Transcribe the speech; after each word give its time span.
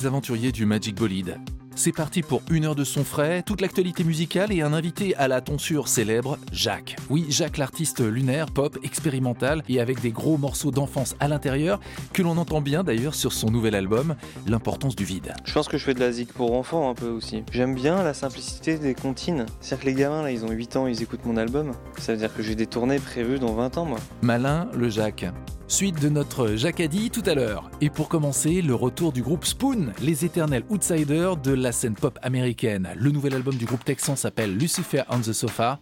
Les 0.00 0.06
aventuriers 0.06 0.52
du 0.52 0.64
Magic 0.64 0.94
Bolide. 0.94 1.38
C'est 1.74 1.92
parti 1.92 2.22
pour 2.22 2.42
une 2.50 2.64
heure 2.64 2.74
de 2.74 2.84
son 2.84 3.04
frais, 3.04 3.42
toute 3.42 3.60
l'actualité 3.60 4.02
musicale 4.02 4.52
et 4.52 4.62
un 4.62 4.72
invité 4.72 5.14
à 5.16 5.28
la 5.28 5.40
tonsure 5.40 5.88
célèbre, 5.88 6.38
Jacques. 6.52 6.96
Oui, 7.10 7.26
Jacques 7.28 7.58
l'artiste 7.58 8.00
lunaire, 8.00 8.46
pop, 8.46 8.78
expérimental 8.82 9.62
et 9.68 9.80
avec 9.80 10.00
des 10.00 10.10
gros 10.10 10.38
morceaux 10.38 10.70
d'enfance 10.70 11.16
à 11.20 11.28
l'intérieur 11.28 11.80
que 12.12 12.22
l'on 12.22 12.38
entend 12.38 12.60
bien 12.60 12.82
d'ailleurs 12.82 13.14
sur 13.14 13.32
son 13.32 13.50
nouvel 13.50 13.74
album, 13.74 14.14
L'importance 14.46 14.96
du 14.96 15.04
vide. 15.04 15.34
Je 15.44 15.52
pense 15.52 15.68
que 15.68 15.76
je 15.76 15.84
fais 15.84 15.94
de 15.94 16.00
la 16.00 16.12
zik 16.12 16.32
pour 16.32 16.54
enfants 16.54 16.88
un 16.88 16.94
peu 16.94 17.08
aussi. 17.08 17.42
J'aime 17.52 17.74
bien 17.74 18.02
la 18.02 18.14
simplicité 18.14 18.78
des 18.78 18.94
comptines. 18.94 19.46
C'est-à-dire 19.60 19.84
que 19.84 19.90
les 19.90 19.94
gamins 19.94 20.22
là, 20.22 20.30
ils 20.30 20.44
ont 20.44 20.50
8 20.50 20.76
ans, 20.76 20.86
ils 20.86 21.02
écoutent 21.02 21.24
mon 21.26 21.36
album. 21.36 21.72
Ça 21.98 22.12
veut 22.12 22.18
dire 22.18 22.34
que 22.34 22.42
j'ai 22.42 22.54
des 22.54 22.66
tournées 22.66 22.98
prévues 22.98 23.38
dans 23.38 23.54
20 23.54 23.78
ans 23.78 23.84
moi. 23.84 23.98
Malin, 24.22 24.68
le 24.74 24.88
Jacques. 24.88 25.26
Suite 25.70 26.02
de 26.02 26.08
notre 26.08 26.56
Jacadi 26.56 27.10
tout 27.10 27.22
à 27.26 27.34
l'heure. 27.34 27.70
Et 27.80 27.90
pour 27.90 28.08
commencer, 28.08 28.60
le 28.60 28.74
retour 28.74 29.12
du 29.12 29.22
groupe 29.22 29.44
Spoon, 29.44 29.92
les 30.02 30.24
éternels 30.24 30.64
outsiders 30.68 31.36
de 31.36 31.52
la 31.52 31.70
scène 31.70 31.94
pop 31.94 32.18
américaine. 32.22 32.88
Le 32.96 33.12
nouvel 33.12 33.34
album 33.34 33.54
du 33.54 33.66
groupe 33.66 33.84
texan 33.84 34.16
s'appelle 34.16 34.56
Lucifer 34.56 35.04
on 35.10 35.20
the 35.20 35.32
Sofa. 35.32 35.78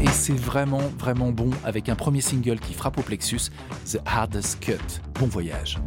Et 0.00 0.08
c'est 0.12 0.32
vraiment, 0.32 0.80
vraiment 0.98 1.30
bon 1.30 1.50
avec 1.62 1.90
un 1.90 1.94
premier 1.94 2.22
single 2.22 2.58
qui 2.58 2.72
frappe 2.72 2.96
au 2.96 3.02
plexus, 3.02 3.50
The 3.84 3.98
Hardest 4.06 4.60
Cut. 4.60 4.78
Bon 5.20 5.26
voyage. 5.26 5.78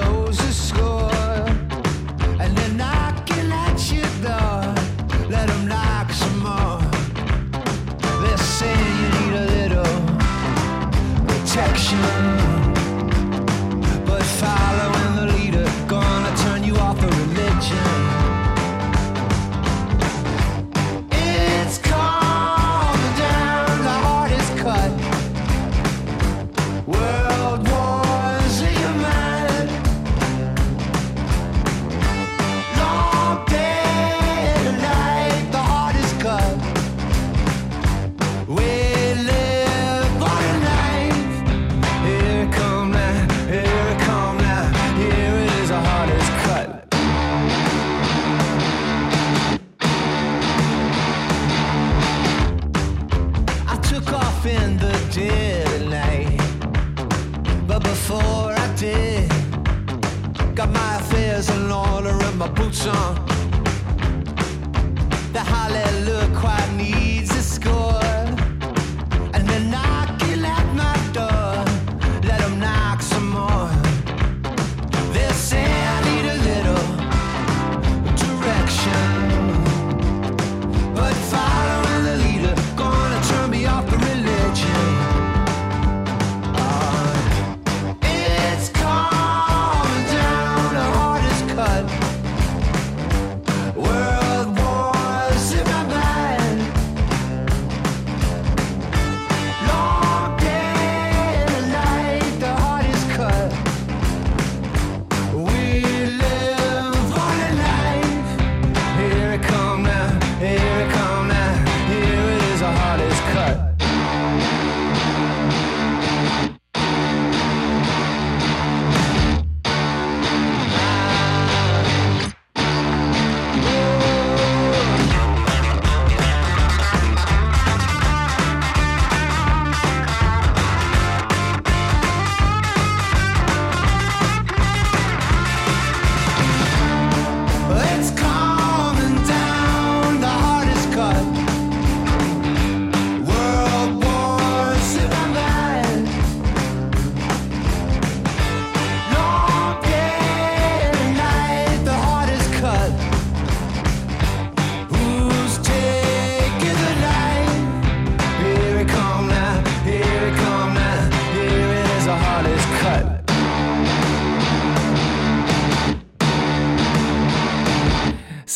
Knows 0.00 0.36
the 0.38 0.52
score. 0.52 1.10
And 2.42 2.56
they're 2.56 2.76
knocking 2.82 3.50
at 3.64 3.78
your 3.92 4.10
door. 4.26 4.74
Let 5.28 5.46
them 5.48 5.66
knock 5.68 6.10
some 6.10 6.38
more. 6.48 6.80
They're 8.22 8.42
you 9.00 9.08
need 9.16 9.34
a 9.42 9.46
little 9.56 9.94
protection. 11.28 12.35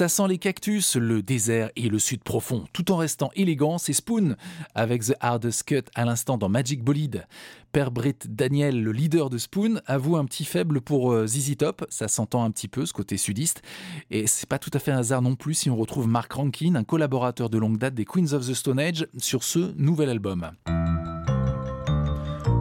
Ça 0.00 0.08
sent 0.08 0.28
les 0.28 0.38
cactus, 0.38 0.96
le 0.96 1.22
désert 1.22 1.68
et 1.76 1.90
le 1.90 1.98
sud 1.98 2.24
profond, 2.24 2.64
tout 2.72 2.90
en 2.90 2.96
restant 2.96 3.28
élégant, 3.34 3.76
c'est 3.76 3.92
Spoon, 3.92 4.34
avec 4.74 5.04
The 5.04 5.14
Hardest 5.20 5.64
Cut 5.64 5.82
à 5.94 6.06
l'instant 6.06 6.38
dans 6.38 6.48
Magic 6.48 6.82
Bolide. 6.82 7.26
Père 7.72 7.90
Britt 7.90 8.34
Daniel, 8.34 8.82
le 8.82 8.92
leader 8.92 9.28
de 9.28 9.36
Spoon, 9.36 9.82
avoue 9.84 10.16
un 10.16 10.24
petit 10.24 10.46
faible 10.46 10.80
pour 10.80 11.12
euh, 11.12 11.26
ZZ 11.26 11.54
Top, 11.58 11.84
ça 11.90 12.08
s'entend 12.08 12.44
un 12.44 12.50
petit 12.50 12.66
peu 12.66 12.86
ce 12.86 12.94
côté 12.94 13.18
sudiste, 13.18 13.60
et 14.10 14.26
c'est 14.26 14.48
pas 14.48 14.58
tout 14.58 14.70
à 14.72 14.78
fait 14.78 14.90
un 14.90 15.00
hasard 15.00 15.20
non 15.20 15.36
plus 15.36 15.52
si 15.52 15.68
on 15.68 15.76
retrouve 15.76 16.08
Mark 16.08 16.32
Rankin, 16.32 16.76
un 16.76 16.84
collaborateur 16.84 17.50
de 17.50 17.58
longue 17.58 17.76
date 17.76 17.92
des 17.94 18.06
Queens 18.06 18.32
of 18.32 18.48
the 18.48 18.54
Stone 18.54 18.80
Age, 18.80 19.06
sur 19.18 19.44
ce 19.44 19.74
nouvel 19.76 20.08
album. 20.08 20.50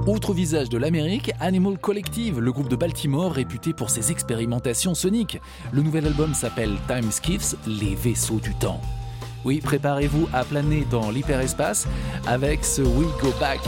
Autre 0.10 0.34
visage 0.34 0.70
de 0.70 0.80
l'Amérique, 0.80 1.32
Animal 1.40 1.78
Collective, 1.78 2.40
le 2.40 2.52
groupe 2.52 2.68
de 2.68 2.76
Baltimore 2.76 3.32
réputé 3.32 3.74
pour 3.74 3.92
ses 3.92 4.12
expérimentations 4.12 4.96
soniques. 4.96 5.40
Le 5.72 5.84
nouvel 5.84 6.08
album 6.08 6.34
s'appelle 6.34 6.78
Time 6.88 7.12
Skiffs, 7.12 7.54
les 7.68 7.94
vaisseaux 7.94 8.40
du 8.40 8.56
temps. 8.56 8.82
Oui, 9.46 9.62
préparez-vous 9.62 10.28
à 10.34 10.44
planer 10.46 10.88
dans 10.90 11.12
l'hyperespace 11.12 11.88
avec 12.26 12.66
ce 12.66 12.82
We 12.82 13.08
Go 13.22 13.32
Back. 13.40 13.60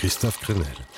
Christophe 0.00 0.40
Crenel. 0.40 0.89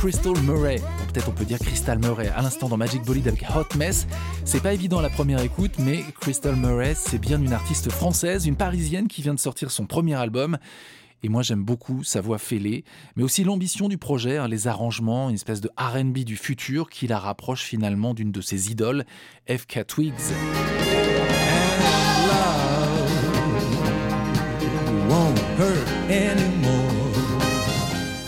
Crystal 0.00 0.32
Murray. 0.44 0.80
Peut-être 1.12 1.28
on 1.28 1.32
peut 1.32 1.44
dire 1.44 1.58
Crystal 1.58 1.98
Murray 1.98 2.28
à 2.28 2.40
l'instant 2.40 2.70
dans 2.70 2.78
Magic 2.78 3.04
Bolide 3.04 3.28
avec 3.28 3.44
Hot 3.54 3.76
Mess. 3.76 4.06
C'est 4.46 4.62
pas 4.62 4.72
évident 4.72 5.00
à 5.00 5.02
la 5.02 5.10
première 5.10 5.42
écoute, 5.42 5.72
mais 5.78 6.02
Crystal 6.18 6.56
Murray, 6.56 6.94
c'est 6.94 7.18
bien 7.18 7.38
une 7.38 7.52
artiste 7.52 7.90
française, 7.90 8.46
une 8.46 8.56
parisienne 8.56 9.08
qui 9.08 9.20
vient 9.20 9.34
de 9.34 9.38
sortir 9.38 9.70
son 9.70 9.84
premier 9.84 10.14
album. 10.14 10.56
Et 11.22 11.28
moi 11.28 11.42
j'aime 11.42 11.62
beaucoup 11.62 12.02
sa 12.02 12.22
voix 12.22 12.38
fêlée, 12.38 12.82
mais 13.14 13.22
aussi 13.24 13.44
l'ambition 13.44 13.90
du 13.90 13.98
projet, 13.98 14.38
hein, 14.38 14.48
les 14.48 14.68
arrangements, 14.68 15.28
une 15.28 15.34
espèce 15.34 15.60
de 15.60 15.68
RB 15.76 16.20
du 16.20 16.36
futur 16.36 16.88
qui 16.88 17.06
la 17.06 17.18
rapproche 17.18 17.64
finalement 17.64 18.14
d'une 18.14 18.32
de 18.32 18.40
ses 18.40 18.70
idoles, 18.70 19.04
FK 19.50 19.86
Twigs. 19.86 20.14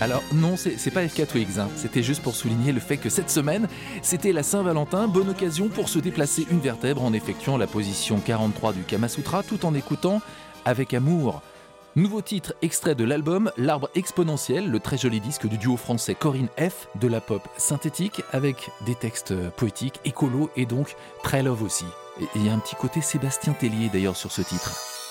Alors 0.03 0.25
non, 0.33 0.57
c'est 0.57 0.91
pas 0.91 1.07
FK 1.07 1.21
hein. 1.59 1.69
c'était 1.77 2.03
juste 2.03 2.25
pour 2.25 2.35
souligner 2.35 2.73
le 2.73 2.81
fait 2.81 2.97
que 2.97 3.09
cette 3.09 3.31
semaine, 3.31 3.69
c'était 4.03 4.33
la 4.33 4.43
Saint-Valentin, 4.43 5.07
bonne 5.07 5.29
occasion 5.29 5.69
pour 5.69 5.89
se 5.89 6.01
déplacer 6.01 6.45
une 6.51 6.59
vertèbre 6.59 7.05
en 7.05 7.13
effectuant 7.13 7.57
la 7.57 7.69
position 7.69 8.19
43 8.19 8.73
du 8.73 8.83
Kama 8.83 9.07
Sutra 9.07 9.45
tout 9.45 9.65
en 9.65 9.77
écoutant 9.77 10.21
avec 10.65 10.93
amour. 10.93 11.41
Nouveau 11.95 12.21
titre 12.21 12.53
extrait 12.63 12.97
de 12.97 13.05
l'album 13.05 13.53
L'arbre 13.57 13.91
exponentiel, 13.95 14.69
le 14.69 14.81
très 14.81 14.99
joli 14.99 15.21
disque 15.21 15.47
du 15.47 15.57
duo 15.57 15.77
français 15.77 16.17
Corinne 16.17 16.49
F, 16.59 16.89
de 17.01 17.07
la 17.07 17.21
pop 17.21 17.49
synthétique 17.57 18.23
avec 18.33 18.71
des 18.85 18.97
textes 18.97 19.33
poétiques, 19.51 20.01
écolos 20.05 20.51
et 20.57 20.67
donc 20.67 20.97
très 21.23 21.45
love 21.45 21.63
aussi. 21.63 21.87
Il 22.35 22.45
y 22.45 22.49
a 22.49 22.53
un 22.53 22.59
petit 22.59 22.75
côté 22.75 23.03
Sébastien 23.03 23.53
Tellier 23.53 23.89
d'ailleurs 23.89 24.17
sur 24.17 24.33
ce 24.33 24.43
titre. 24.43 25.02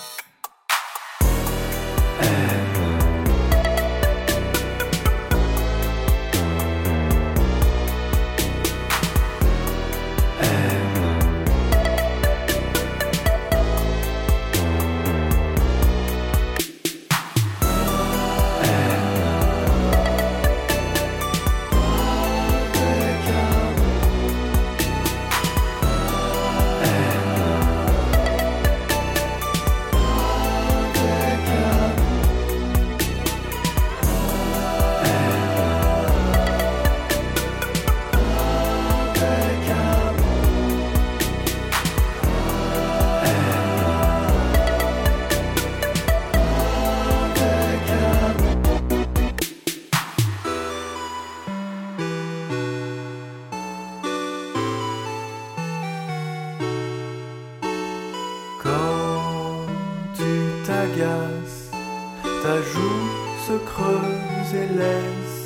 Ta 62.43 62.55
joue 62.72 63.10
se 63.48 63.53
creuse 63.70 64.53
et 64.53 64.67
laisse 64.79 65.41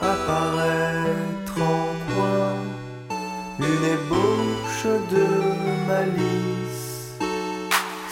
apparaître 0.00 1.58
en 1.60 1.90
coin 2.12 2.54
une 3.60 3.84
ébauche 3.96 4.86
de 5.14 5.26
malice. 5.86 7.14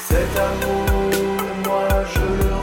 Cet 0.09 0.33
amour, 0.49 1.43
moi 1.65 1.89
je 2.15 2.56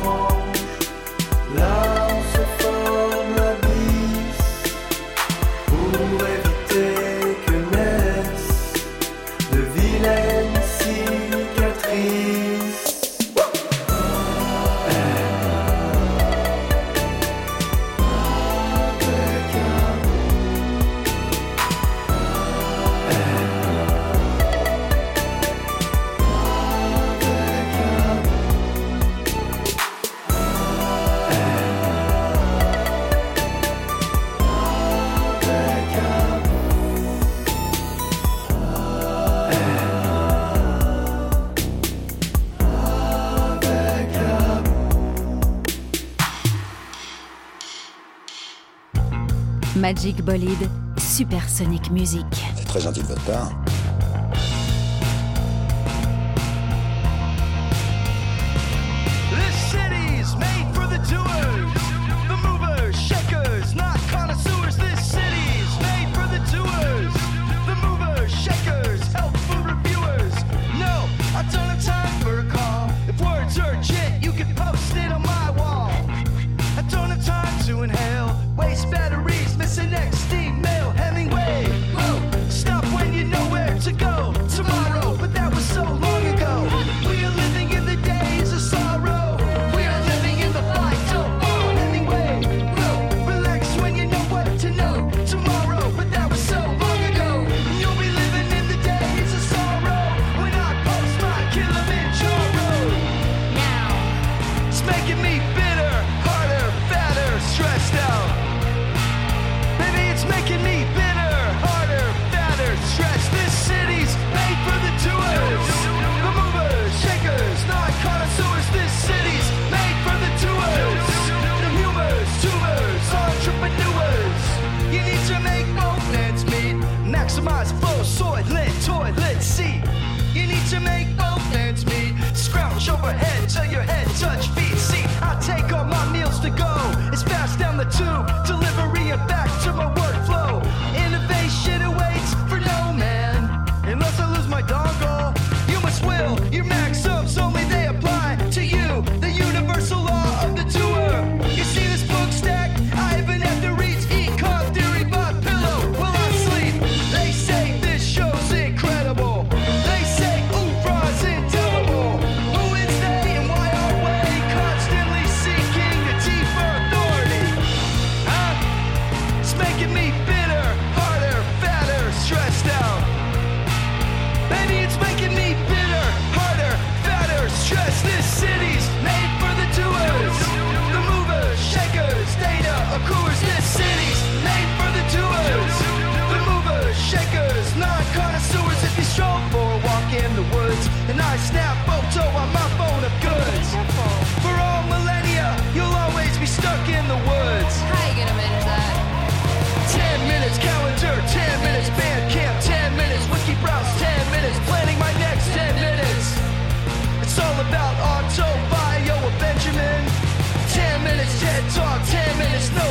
Magic 49.93 50.23
Bolide, 50.23 50.67
Supersonic 50.97 51.91
Music. 51.91 52.25
C'est 52.55 52.65
très 52.65 52.81
gentil 52.81 53.01
de 53.03 53.05
votre 53.05 53.21
part. 53.25 53.62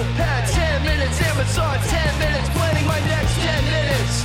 Had 0.03 0.49
10 0.49 0.83
minutes, 0.83 1.23
Amazon 1.23 1.79
10 1.79 2.19
minutes, 2.19 2.49
planning 2.51 2.87
my 2.87 2.99
next 3.07 3.35
10 3.39 3.65
minutes. 3.71 4.23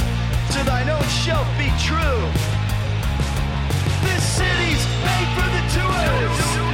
To 0.58 0.64
thine 0.66 0.90
own 0.90 1.08
shelf 1.08 1.48
be 1.58 1.70
true. 1.78 2.22
This 4.02 4.24
city's 4.24 4.84
made 5.06 5.30
for 5.38 5.48
the 5.54 5.64
doers. 5.78 6.67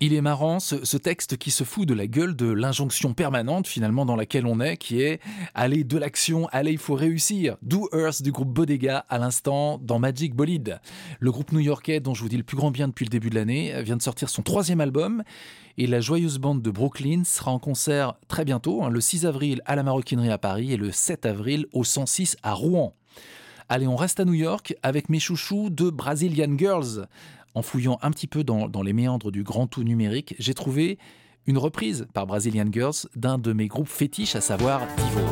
Il 0.00 0.14
est 0.14 0.20
marrant 0.20 0.60
ce, 0.60 0.96
texte 0.96 1.36
qui 1.36 1.50
se 1.50 1.64
fout 1.64 1.86
de 1.86 1.94
la 1.94 2.06
gueule 2.06 2.36
de 2.36 2.50
l'injonction 2.50 3.14
permanente 3.14 3.66
finalement 3.66 4.04
dans 4.04 4.16
laquelle 4.16 4.46
on 4.46 4.60
est, 4.60 4.76
qui 4.76 5.02
est 5.02 5.20
allez 5.54 5.84
de 5.84 5.98
l'action, 5.98 6.48
allez 6.52 6.72
il 6.72 6.78
faut 6.78 6.94
réussir. 6.94 7.56
Do 7.62 7.88
Earth 7.92 8.22
du 8.22 8.32
groupe 8.32 8.48
Bodega 8.48 9.04
à 9.08 9.18
l'instant 9.18 9.78
dans 9.78 9.98
Magic 9.98 10.34
Bolide. 10.34 10.80
Le 11.20 11.30
groupe 11.30 11.52
new-yorkais 11.52 12.00
dont 12.00 12.14
je 12.14 12.22
vous 12.22 12.28
dis 12.28 12.36
le 12.36 12.42
plus 12.42 12.56
grand 12.56 12.70
bien 12.70 12.88
depuis 12.88 13.04
le 13.04 13.10
début 13.10 13.30
de 13.30 13.34
l'année 13.34 13.82
vient 13.82 13.96
de 13.96 14.02
sortir 14.02 14.28
son 14.28 14.42
troisième 14.42 14.80
album 14.80 15.22
et 15.78 15.86
la 15.86 16.00
joyeuse 16.00 16.38
bande 16.38 16.60
de 16.60 16.70
Brooklyn 16.70 17.22
sera 17.24 17.52
en 17.52 17.58
concert 17.60 18.14
très 18.26 18.44
bientôt, 18.44 18.82
hein, 18.82 18.90
le 18.90 19.00
6 19.00 19.26
avril 19.26 19.62
à 19.64 19.76
la 19.76 19.84
Maroquinerie 19.84 20.30
à 20.30 20.38
Paris 20.38 20.72
et 20.72 20.76
le 20.76 20.90
7 20.90 21.24
avril 21.24 21.66
au 21.72 21.84
106 21.84 22.36
à 22.42 22.52
Rouen. 22.52 22.94
Allez, 23.70 23.86
on 23.86 23.96
reste 23.96 24.18
à 24.18 24.24
New 24.24 24.34
York 24.34 24.74
avec 24.82 25.10
mes 25.10 25.20
chouchous 25.20 25.68
de 25.68 25.90
Brazilian 25.90 26.56
Girls 26.56 27.06
en 27.58 27.62
fouillant 27.62 27.98
un 28.02 28.12
petit 28.12 28.28
peu 28.28 28.44
dans, 28.44 28.82
les 28.82 28.92
méandres 28.92 29.32
du 29.32 29.42
grand 29.42 29.66
tout 29.66 29.82
numérique, 29.82 30.36
j'ai 30.38 30.54
trouvé 30.54 30.96
une 31.46 31.58
reprise 31.58 32.06
par 32.14 32.26
Brazilian 32.26 32.66
Girls 32.70 33.08
d'un 33.16 33.38
de 33.38 33.52
mes 33.52 33.66
groupes 33.66 33.88
fétiches, 33.88 34.36
à 34.36 34.40
savoir 34.40 34.80
Divo. 34.96 35.26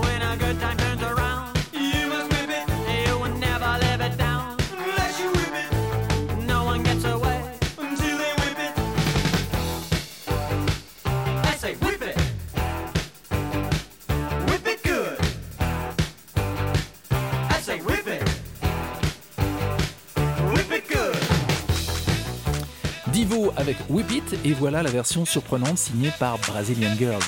Avec 23.57 23.76
whiplit 23.90 24.23
et 24.45 24.52
voilà 24.52 24.83
la 24.83 24.90
version 24.90 25.26
surprenante 25.26 25.76
signée 25.76 26.11
par 26.19 26.38
Brazilian 26.38 26.95
Girls. 26.97 27.23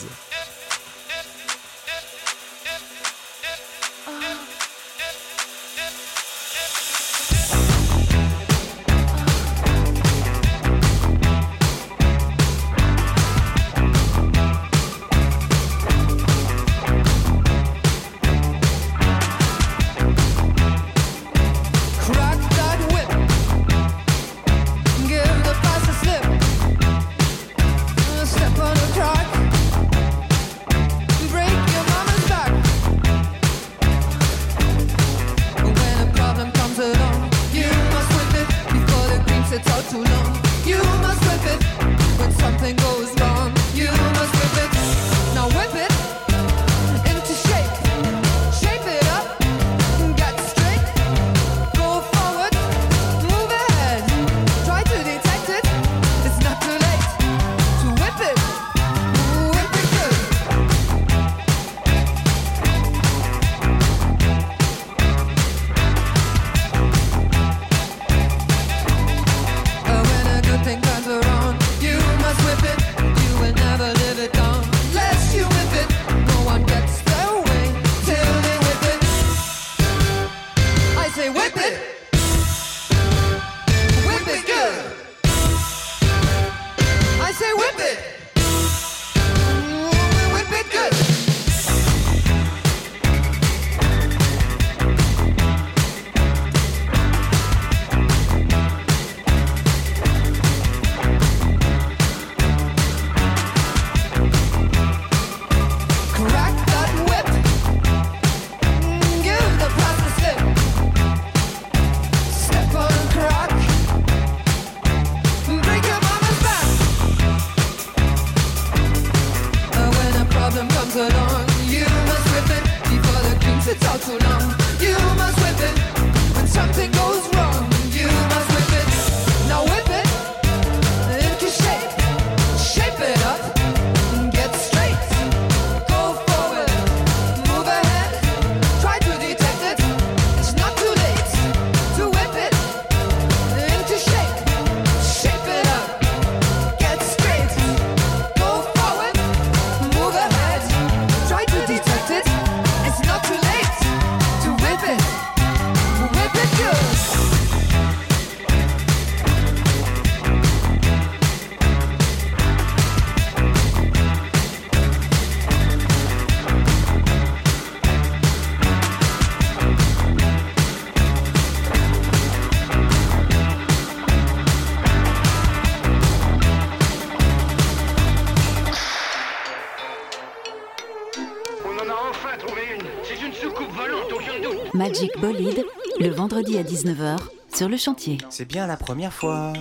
À 186.59 186.63
19h 186.65 187.19
sur 187.55 187.69
le 187.69 187.77
chantier. 187.77 188.19
C'est 188.31 188.45
bien 188.45 188.67
la 188.67 188.77
première 188.77 189.13
fois 189.13 189.53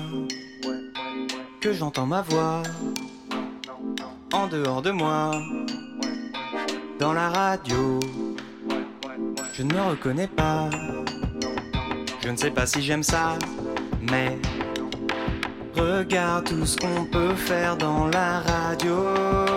que 1.61 1.71
j'entends 1.71 2.07
ma 2.07 2.23
voix 2.23 2.63
en 4.33 4.47
dehors 4.47 4.81
de 4.81 4.89
moi, 4.89 5.31
dans 6.99 7.13
la 7.13 7.29
radio. 7.29 7.99
Je 9.53 9.61
ne 9.61 9.73
me 9.73 9.81
reconnais 9.81 10.27
pas, 10.27 10.71
je 12.23 12.29
ne 12.29 12.35
sais 12.35 12.49
pas 12.51 12.65
si 12.65 12.81
j'aime 12.81 13.03
ça, 13.03 13.37
mais 14.01 14.39
regarde 15.75 16.45
tout 16.45 16.65
ce 16.65 16.77
qu'on 16.77 17.05
peut 17.05 17.35
faire 17.35 17.77
dans 17.77 18.07
la 18.07 18.39
radio. 18.39 19.56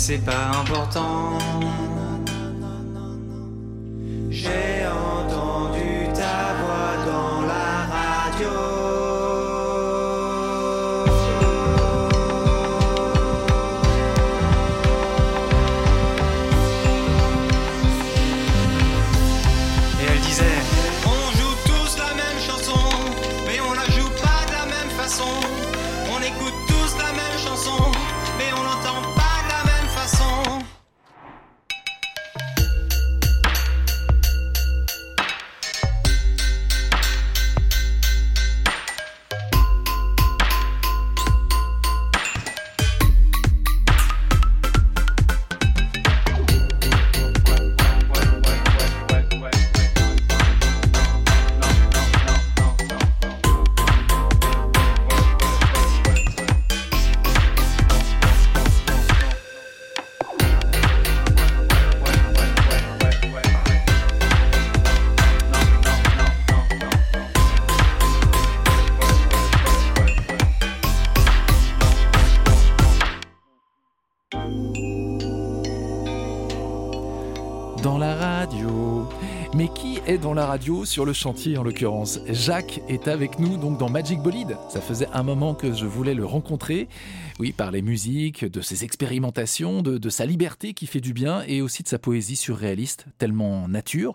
C'est 0.00 0.24
pas 0.24 0.50
important. 0.60 1.38
J'ai 4.30 4.77
est 80.08 80.16
dans 80.16 80.32
la 80.32 80.46
radio 80.46 80.86
sur 80.86 81.04
le 81.04 81.12
chantier 81.12 81.58
en 81.58 81.62
l'occurrence 81.62 82.20
Jacques 82.28 82.80
est 82.88 83.08
avec 83.08 83.38
nous 83.38 83.58
donc 83.58 83.76
dans 83.78 83.90
Magic 83.90 84.20
Bolide. 84.20 84.56
Ça 84.70 84.80
faisait 84.80 85.08
un 85.12 85.22
moment 85.22 85.54
que 85.54 85.74
je 85.74 85.84
voulais 85.84 86.14
le 86.14 86.24
rencontrer. 86.24 86.88
Oui, 87.38 87.52
par 87.52 87.70
les 87.70 87.82
musiques, 87.82 88.46
de 88.46 88.62
ses 88.62 88.84
expérimentations, 88.84 89.82
de, 89.82 89.98
de 89.98 90.08
sa 90.08 90.24
liberté 90.24 90.72
qui 90.72 90.86
fait 90.86 91.02
du 91.02 91.12
bien 91.12 91.42
et 91.46 91.60
aussi 91.60 91.82
de 91.82 91.88
sa 91.88 91.98
poésie 91.98 92.36
surréaliste, 92.36 93.04
tellement 93.18 93.68
nature, 93.68 94.14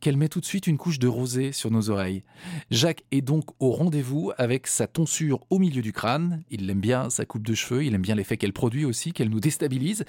qu'elle 0.00 0.16
met 0.16 0.28
tout 0.28 0.40
de 0.40 0.44
suite 0.44 0.66
une 0.66 0.78
couche 0.78 0.98
de 0.98 1.08
rosée 1.08 1.52
sur 1.52 1.70
nos 1.70 1.90
oreilles. 1.90 2.22
Jacques 2.70 3.04
est 3.10 3.20
donc 3.20 3.44
au 3.60 3.70
rendez-vous 3.70 4.32
avec 4.38 4.66
sa 4.66 4.86
tonsure 4.86 5.40
au 5.50 5.58
milieu 5.58 5.82
du 5.82 5.92
crâne. 5.92 6.42
Il 6.50 6.68
aime 6.70 6.80
bien 6.80 7.10
sa 7.10 7.24
coupe 7.24 7.46
de 7.46 7.54
cheveux, 7.54 7.84
il 7.84 7.94
aime 7.94 8.02
bien 8.02 8.14
l'effet 8.14 8.36
qu'elle 8.36 8.52
produit 8.52 8.84
aussi, 8.84 9.12
qu'elle 9.12 9.30
nous 9.30 9.40
déstabilise. 9.40 10.04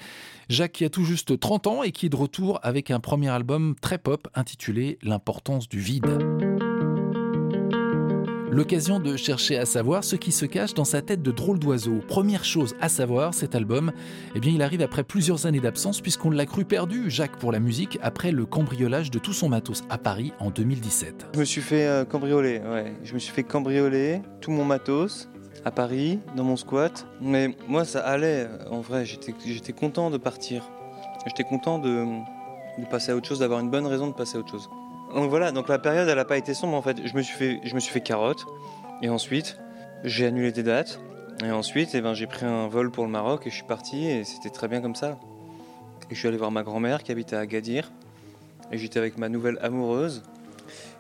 Jacques 0.50 0.74
qui 0.74 0.86
a 0.86 0.90
tout 0.90 1.06
juste 1.06 1.40
30 1.40 1.68
ans 1.68 1.84
et 1.84 1.92
qui 1.92 2.06
est 2.06 2.10
de 2.10 2.16
retour 2.16 2.60
avec 2.64 2.92
un 2.92 3.00
premier 3.00 3.30
album 3.30 3.76
très 3.82 3.98
pop 3.98 4.28
intitulé 4.36 4.98
L'importance 5.02 5.70
du 5.70 5.80
vide. 5.80 6.57
L'occasion 8.50 9.02
de 9.02 9.18
chercher 9.18 9.58
à 9.58 9.66
savoir 9.66 10.06
ce 10.06 10.16
qui 10.16 10.32
se 10.32 10.46
cache 10.46 10.74
dans 10.74 10.86
sa 10.86 11.02
tête 11.02 11.22
de 11.22 11.32
drôle 11.32 11.60
d'oiseau. 11.60 12.00
Première 12.08 12.46
chose 12.46 12.76
à 12.80 12.88
savoir, 12.88 13.34
cet 13.34 13.56
album, 13.56 13.92
eh 14.36 14.40
bien, 14.40 14.54
il 14.54 14.62
arrive 14.62 14.82
après 14.82 15.04
plusieurs 15.04 15.46
années 15.46 15.60
d'absence 15.60 16.00
puisqu'on 16.00 16.30
l'a 16.30 16.46
cru 16.46 16.64
perdu, 16.64 17.12
Jacques, 17.12 17.36
pour 17.40 17.52
la 17.52 17.60
musique, 17.60 18.00
après 18.02 18.32
le 18.32 18.46
cambriolage 18.46 19.12
de 19.12 19.20
tout 19.20 19.34
son 19.34 19.50
matos 19.50 19.84
à 19.90 19.98
Paris 19.98 20.32
en 20.40 20.50
2017. 20.50 21.28
Je 21.34 21.40
me 21.40 21.44
suis 21.44 21.60
fait 21.60 21.88
euh, 21.88 22.06
cambrioler, 22.06 22.60
ouais. 22.60 22.94
Je 23.04 23.14
me 23.14 23.20
suis 23.20 23.34
fait 23.34 23.44
cambrioler 23.44 24.22
tout 24.40 24.52
mon 24.52 24.64
matos 24.64 25.28
à 25.66 25.72
Paris, 25.72 26.20
dans 26.38 26.46
mon 26.46 26.56
squat. 26.56 27.06
Mais 27.20 27.54
moi, 27.68 27.84
ça 27.84 28.00
allait, 28.00 28.48
en 28.72 28.80
vrai. 28.80 29.04
J'étais 29.06 29.74
content 29.74 30.10
de 30.10 30.18
partir. 30.18 30.64
J'étais 31.26 31.44
content 31.44 31.80
de 31.80 32.06
passer 32.90 33.12
à 33.12 33.18
autre 33.18 33.28
chose, 33.28 33.40
d'avoir 33.40 33.60
une 33.60 33.70
bonne 33.70 33.88
raison 33.88 34.08
de 34.08 34.14
passer 34.14 34.38
à 34.38 34.40
autre 34.40 34.52
chose. 34.52 34.70
Donc 35.14 35.30
voilà, 35.30 35.52
donc 35.52 35.70
la 35.70 35.80
période, 35.80 36.08
elle 36.08 36.18
n'a 36.18 36.26
pas 36.26 36.38
été 36.38 36.54
sombre 36.54 36.76
en 36.76 36.82
fait. 36.82 36.98
Je 37.06 37.16
me 37.16 37.22
suis 37.22 37.36
fait, 37.36 37.60
je 37.64 37.74
me 37.76 37.80
suis 37.80 37.92
fait 37.92 38.02
carotte. 38.02 38.46
Et 39.02 39.10
ensuite, 39.10 39.58
j'ai 40.04 40.26
annulé 40.26 40.52
des 40.52 40.64
dates. 40.64 41.00
Et 41.44 41.52
ensuite, 41.52 41.94
eh 41.94 42.02
ben, 42.02 42.14
j'ai 42.14 42.26
pris 42.26 42.46
un 42.46 42.68
vol 42.68 42.90
pour 42.90 43.06
le 43.06 43.12
Maroc 43.12 43.46
et 43.46 43.50
je 43.50 43.56
suis 43.56 43.64
parti 43.64 44.08
et 44.08 44.24
c'était 44.24 44.50
très 44.50 44.68
bien 44.68 44.82
comme 44.82 44.96
ça. 44.96 45.18
Et 46.10 46.16
je 46.16 46.20
suis 46.20 46.28
allé 46.28 46.38
voir 46.38 46.52
ma 46.52 46.64
grand-mère 46.64 47.04
qui 47.04 47.12
habitait 47.12 47.36
à 47.36 47.40
Agadir. 47.40 47.92
Et 48.72 48.78
j'étais 48.78 49.00
avec 49.00 49.18
ma 49.18 49.30
nouvelle 49.30 49.60
amoureuse. 49.62 50.24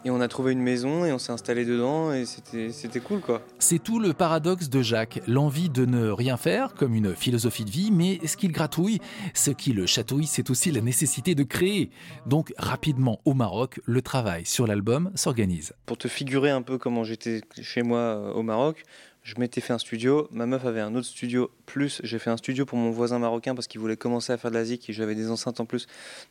Et 0.07 0.09
on 0.09 0.21
a 0.21 0.29
trouvé 0.29 0.53
une 0.53 0.61
maison 0.61 1.03
et 1.03 1.11
on 1.11 1.17
s'est 1.17 1.33
installé 1.33 1.65
dedans 1.65 2.13
et 2.13 2.23
c'était 2.23 3.01
cool 3.01 3.19
quoi. 3.19 3.41
C'est 3.59 3.83
tout 3.83 3.99
le 3.99 4.13
paradoxe 4.13 4.69
de 4.69 4.81
Jacques, 4.81 5.19
l'envie 5.27 5.67
de 5.67 5.83
ne 5.85 6.07
rien 6.11 6.37
faire, 6.37 6.75
comme 6.75 6.95
une 6.95 7.13
philosophie 7.13 7.65
de 7.65 7.69
vie, 7.69 7.91
mais 7.91 8.25
ce 8.25 8.37
qu'il 8.37 8.53
gratouille, 8.53 8.99
ce 9.33 9.51
qui 9.51 9.73
le 9.73 9.85
chatouille, 9.85 10.25
c'est 10.25 10.49
aussi 10.49 10.71
la 10.71 10.79
nécessité 10.79 11.35
de 11.35 11.43
créer. 11.43 11.89
Donc 12.25 12.53
rapidement 12.57 13.19
au 13.25 13.33
Maroc, 13.33 13.81
le 13.83 14.01
travail 14.01 14.45
sur 14.45 14.65
l'album 14.65 15.11
s'organise. 15.13 15.73
Pour 15.85 15.97
te 15.97 16.07
figurer 16.07 16.51
un 16.51 16.61
peu 16.61 16.77
comment 16.77 17.03
j'étais 17.03 17.41
chez 17.61 17.83
moi 17.83 17.99
euh, 17.99 18.31
au 18.31 18.43
Maroc, 18.43 18.85
je 19.27 19.35
m'étais 19.39 19.59
fait 19.59 19.73
un 19.73 19.77
studio, 19.77 20.29
ma 20.31 20.45
meuf 20.45 20.65
avait 20.65 20.79
un 20.79 20.95
autre 20.95 21.07
studio, 21.07 21.51
plus 21.65 21.99
j'ai 22.05 22.17
fait 22.17 22.29
un 22.29 22.37
studio 22.37 22.65
pour 22.65 22.77
mon 22.77 22.91
voisin 22.91 23.19
marocain 23.19 23.55
parce 23.55 23.67
qu'il 23.67 23.81
voulait 23.81 23.97
commencer 23.97 24.31
à 24.31 24.37
faire 24.37 24.51
de 24.51 24.55
la 24.55 24.63
zik 24.63 24.89
et 24.89 24.93
j'avais 24.93 25.15
des 25.15 25.29
enceintes 25.29 25.59
en 25.59 25.65
plus, 25.65 25.85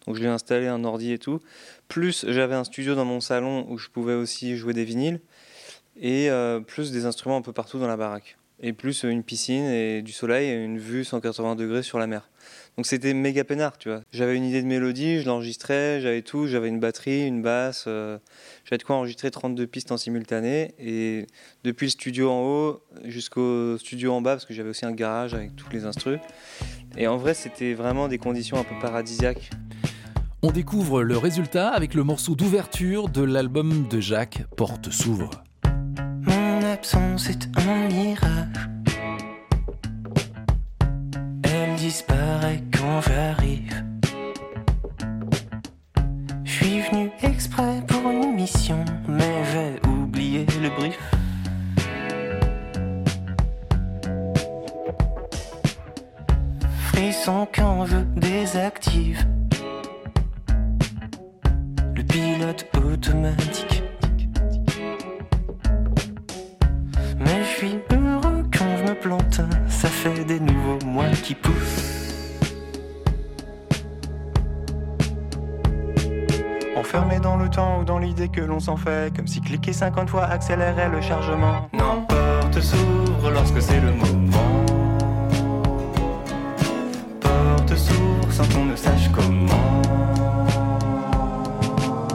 donc 0.07 0.17
je 0.17 0.21
lui 0.21 0.27
ai 0.27 0.31
installé 0.31 0.67
un 0.67 0.83
ordi 0.83 1.13
et 1.13 1.19
tout. 1.19 1.41
Plus 1.89 2.25
j'avais 2.27 2.55
un 2.55 2.65
studio 2.65 2.95
dans 2.95 3.05
mon 3.05 3.21
salon 3.21 3.67
où 3.69 3.77
je 3.77 3.91
pouvais 3.91 4.15
aussi 4.15 4.57
jouer 4.57 4.73
des 4.73 4.85
vinyles 4.85 5.21
et 6.01 6.31
euh, 6.31 6.61
plus 6.61 6.91
des 6.91 7.05
instruments 7.05 7.37
un 7.37 7.43
peu 7.43 7.53
partout 7.53 7.79
dans 7.79 7.87
la 7.87 7.99
baraque. 7.99 8.39
Et 8.61 8.73
plus 8.73 9.03
une 9.03 9.23
piscine 9.23 9.65
et 9.65 10.03
du 10.03 10.13
soleil 10.13 10.49
et 10.49 10.65
une 10.65 10.79
vue 10.79 11.05
180 11.05 11.57
degrés 11.57 11.83
sur 11.83 11.99
la 11.99 12.07
mer. 12.07 12.31
Donc 12.77 12.87
c'était 12.87 13.15
méga 13.15 13.45
peinard, 13.45 13.79
tu 13.79 13.89
vois. 13.89 14.03
J'avais 14.13 14.37
une 14.37 14.45
idée 14.45 14.63
de 14.63 14.67
mélodie, 14.67 15.21
je 15.21 15.27
l'enregistrais, 15.27 16.01
j'avais 16.01 16.23
tout, 16.23 16.47
j'avais 16.47 16.69
une 16.69 16.81
batterie, 16.81 17.27
une 17.27 17.43
basse, 17.43 17.85
euh, 17.87 18.19
j'avais 18.65 18.79
de 18.79 18.83
quoi 18.83 18.97
enregistrer 18.97 19.31
32 19.31 19.67
pistes 19.67 19.93
en 19.93 19.97
simultané. 19.97 20.75
Et 20.79 21.27
depuis 21.65 21.87
le 21.87 21.91
studio 21.91 22.31
en 22.31 22.43
haut 22.43 22.83
jusqu'au 23.05 23.79
studio 23.79 24.13
en 24.13 24.21
bas, 24.21 24.33
parce 24.33 24.45
que 24.45 24.55
j'avais 24.55 24.71
aussi 24.71 24.85
un 24.85 24.93
garage 24.93 25.35
avec 25.35 25.57
tous 25.57 25.71
les 25.71 25.85
instrus. 25.85 26.19
Et 26.99 27.07
en 27.07 27.17
vrai, 27.17 27.35
c'était 27.35 27.75
vraiment 27.75 28.09
des 28.09 28.19
conditions 28.19 28.59
un 28.59 28.65
peu 28.65 28.75
paradisiaques. 28.81 29.51
On 30.43 30.51
découvre 30.51 31.03
le 31.03 31.17
résultat 31.17 31.71
avec 31.71 31.95
le 31.95 32.05
morceau 32.05 32.35
d'ouverture 32.35 33.09
de 33.09 33.23
l'album 33.23 33.89
de 33.89 34.01
Jacques, 34.01 34.45
Porte 34.57 34.91
s'ouvre. 34.91 35.46
Mon 36.77 36.81
absence 36.81 37.31
est 37.31 37.49
un 37.57 37.89
mirage. 37.89 38.69
Elle 41.43 41.75
disparaît 41.77 42.63
quand 42.71 43.01
j'arrive. 43.01 43.83
Je 46.45 46.53
suis 46.53 46.81
venu 46.83 47.11
exprès 47.23 47.83
pour 47.89 48.11
une 48.11 48.35
mission, 48.35 48.85
mais 49.09 49.43
j'ai 49.53 49.89
oublié 49.89 50.45
le 50.61 50.69
brief. 50.69 50.99
Frisson 56.89 57.49
quand 57.55 57.87
je 57.87 57.97
désactive 58.21 59.25
le 61.95 62.03
pilote 62.03 62.67
automatique. 62.75 63.86
Suis 67.67 67.79
heureux 67.91 68.45
quand 68.57 68.77
je 68.79 68.85
me 68.91 68.95
plante, 68.95 69.41
ça 69.69 69.89
fait 69.89 70.25
des 70.25 70.41
nouveaux 70.41 70.79
mois 70.87 71.09
qui 71.23 71.35
poussent. 71.35 72.13
Enfermé 76.77 77.19
dans 77.19 77.37
le 77.37 77.49
temps 77.49 77.81
ou 77.81 77.85
dans 77.85 77.99
l'idée 77.99 78.29
que 78.29 78.41
l'on 78.41 78.61
s'en 78.61 78.77
fait, 78.77 79.15
comme 79.15 79.27
si 79.27 79.41
cliquer 79.41 79.73
50 79.73 80.11
fois 80.11 80.25
accélérait 80.25 80.89
le 80.89 81.01
chargement. 81.01 81.69
Non, 81.73 82.05
porte 82.07 82.61
s'ouvre 82.61 83.31
lorsque 83.33 83.61
c'est 83.61 83.81
le 83.81 83.93
moment. 83.93 84.65
Porte 87.21 87.77
s'ouvre 87.77 88.31
sans 88.31 88.47
qu'on 88.55 88.67
ne 88.67 88.77
sache 88.77 89.11
comment. 89.13 89.83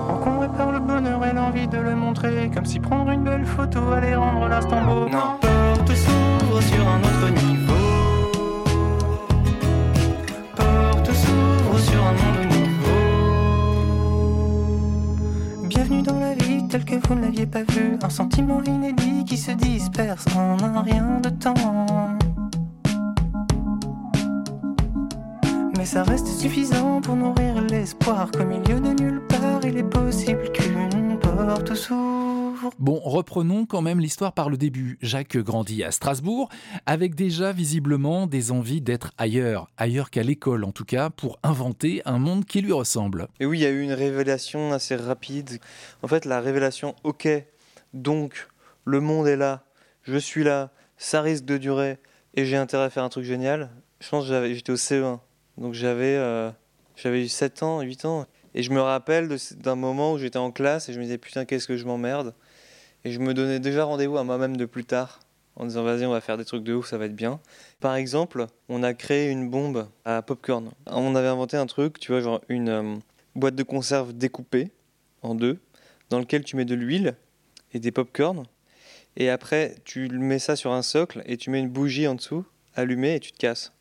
Encombré 0.10 0.48
par 0.56 0.72
le 0.72 0.80
bonheur 0.80 1.26
et 1.26 1.34
l'envie 1.34 1.68
de 1.68 1.78
le 1.78 1.96
montrer, 1.96 2.11
comme 2.54 2.66
si 2.66 2.80
prendre 2.80 3.10
une 3.12 3.24
belle 3.24 3.46
photo 3.46 3.80
allait 3.92 4.16
rendre 4.16 4.48
l'instant 4.48 4.86
beau. 4.86 5.10
Non, 5.10 5.40
porte 5.42 5.96
s'ouvre 5.96 6.62
sur 6.62 6.88
un 6.88 7.00
autre 7.00 7.30
niveau. 7.48 7.74
Porte 10.56 11.12
s'ouvre 11.14 11.80
sur 11.80 12.00
un 12.06 12.12
monde 12.12 12.46
nouveau. 12.52 13.02
Bienvenue 15.68 16.04
dans 16.04 16.20
la 16.20 16.36
vie 16.36 16.68
telle 16.68 16.86
que 16.86 16.96
vous 17.08 17.16
ne 17.16 17.22
l'aviez 17.22 17.48
pas 17.48 17.64
vue. 17.64 17.98
Un 18.04 18.10
sentiment 18.10 18.62
inédit 18.64 19.26
qui 19.26 19.38
se 19.38 19.52
disperse 19.52 20.26
en 20.36 20.64
un 20.64 20.82
rien 20.82 21.20
de 21.24 21.30
temps. 21.30 21.56
Mais 25.76 25.86
ça 25.86 26.04
reste 26.04 26.28
suffisant 26.28 27.02
pour 27.02 27.16
nourrir 27.16 27.62
l'espoir 27.62 28.30
qu'au 28.30 28.46
milieu 28.46 28.80
de 28.80 29.02
nulle 29.02 29.22
part, 29.28 29.62
il 29.64 29.76
est 29.76 29.90
possible 29.90 30.52
qu'une 30.52 31.18
porte 31.20 31.74
s'ouvre. 31.74 32.11
Bon, 32.80 33.00
reprenons 33.00 33.66
quand 33.66 33.82
même 33.82 34.00
l'histoire 34.00 34.34
par 34.34 34.50
le 34.50 34.58
début. 34.58 34.98
Jacques 35.02 35.38
grandit 35.38 35.84
à 35.84 35.92
Strasbourg, 35.92 36.50
avec 36.86 37.16
déjà 37.16 37.52
visiblement 37.52 38.28
des 38.28 38.52
envies 38.52 38.82
d'être 38.82 39.12
ailleurs, 39.18 39.70
ailleurs 39.78 40.10
qu'à 40.10 40.24
l'école 40.24 40.64
en 40.64 40.72
tout 40.72 40.86
cas, 40.86 41.10
pour 41.10 41.40
inventer 41.44 42.02
un 42.06 42.20
monde 42.20 42.46
qui 42.46 42.62
lui 42.62 42.72
ressemble. 42.72 43.28
Et 43.40 43.46
oui, 43.46 43.60
il 43.60 43.62
y 43.62 43.66
a 43.66 43.70
eu 43.70 43.82
une 43.82 43.94
révélation 43.94 44.72
assez 44.74 44.96
rapide. 44.96 45.60
En 46.04 46.08
fait, 46.08 46.26
la 46.26 46.40
révélation, 46.42 46.96
ok, 47.04 47.28
donc 47.94 48.48
le 48.86 49.00
monde 49.00 49.28
est 49.28 49.38
là, 49.38 49.64
je 50.04 50.18
suis 50.18 50.44
là, 50.44 50.72
ça 50.98 51.22
risque 51.22 51.46
de 51.46 51.58
durer 51.58 51.98
et 52.36 52.46
j'ai 52.46 52.58
intérêt 52.58 52.86
à 52.86 52.90
faire 52.90 53.04
un 53.04 53.10
truc 53.10 53.26
génial. 53.26 53.70
Je 54.00 54.10
pense 54.10 54.24
que 54.26 54.30
j'avais- 54.30 54.54
j'étais 54.56 54.72
au 54.72 54.78
CE1, 54.78 55.20
donc 55.58 55.74
j'avais 55.74 56.16
euh, 56.16 56.50
j'avais 56.96 57.24
eu 57.24 57.28
7 57.28 57.64
ans, 57.64 57.82
8 57.82 58.06
ans. 58.06 58.26
Et 58.54 58.64
je 58.64 58.72
me 58.72 58.82
rappelle 58.82 59.30
d'un 59.58 59.76
moment 59.76 60.14
où 60.14 60.18
j'étais 60.18 60.38
en 60.38 60.52
classe 60.52 60.90
et 60.90 60.94
je 60.94 61.00
me 61.00 61.04
disais 61.06 61.18
putain, 61.18 61.46
qu'est-ce 61.46 61.68
que 61.68 61.78
je 61.78 61.86
m'emmerde. 61.86 62.34
Et 63.04 63.12
je 63.12 63.20
me 63.20 63.34
donnais 63.34 63.60
déjà 63.60 63.84
rendez-vous 63.84 64.18
à 64.18 64.24
moi-même 64.24 64.58
de 64.58 64.66
plus 64.66 64.86
tard 64.86 65.20
en 65.56 65.66
disant 65.66 65.84
vas-y, 65.84 66.06
on 66.06 66.12
va 66.12 66.22
faire 66.22 66.38
des 66.38 66.46
trucs 66.46 66.64
de 66.64 66.74
ouf, 66.74 66.88
ça 66.88 66.98
va 66.98 67.06
être 67.06 67.16
bien. 67.16 67.40
Par 67.80 67.96
exemple, 67.96 68.48
on 68.70 68.84
a 68.84 68.94
créé 68.94 69.30
une 69.30 69.50
bombe 69.50 69.88
à 70.06 70.22
popcorn. 70.22 70.72
On 70.88 71.16
avait 71.16 71.28
inventé 71.28 71.58
un 71.58 71.66
truc, 71.66 72.00
tu 72.00 72.12
vois, 72.12 72.22
genre 72.22 72.42
une 72.50 72.70
euh, 72.70 72.96
boîte 73.36 73.56
de 73.56 73.64
conserve 73.64 74.14
découpée 74.14 74.72
en 75.22 75.36
deux, 75.36 75.60
dans 76.10 76.20
lequel 76.20 76.44
tu 76.44 76.56
mets 76.56 76.66
de 76.66 76.76
l'huile 76.76 77.16
et 77.74 77.80
des 77.80 77.92
popcorn. 77.92 78.46
Et 79.18 79.30
après, 79.30 79.76
tu 79.84 80.08
mets 80.10 80.40
ça 80.40 80.56
sur 80.56 80.72
un 80.72 80.82
socle 80.82 81.22
et 81.26 81.38
tu 81.38 81.50
mets 81.50 81.60
une 81.60 81.70
bougie 81.70 82.08
en 82.08 82.16
dessous, 82.16 82.46
allumée, 82.76 83.16
et 83.16 83.20
tu 83.20 83.32
te 83.32 83.38
casses. 83.38 83.74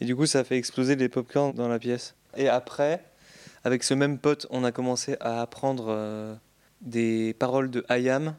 Et 0.00 0.04
du 0.04 0.14
coup, 0.14 0.26
ça 0.26 0.44
fait 0.44 0.56
exploser 0.56 0.94
les 0.96 1.08
popcorn 1.08 1.52
dans 1.52 1.68
la 1.68 1.78
pièce. 1.78 2.14
Et 2.36 2.48
après, 2.48 3.04
avec 3.64 3.82
ce 3.82 3.94
même 3.94 4.18
pote, 4.18 4.46
on 4.50 4.64
a 4.64 4.72
commencé 4.72 5.16
à 5.20 5.42
apprendre 5.42 5.86
euh, 5.88 6.34
des 6.82 7.34
paroles 7.34 7.70
de 7.70 7.84
Hayam 7.88 8.34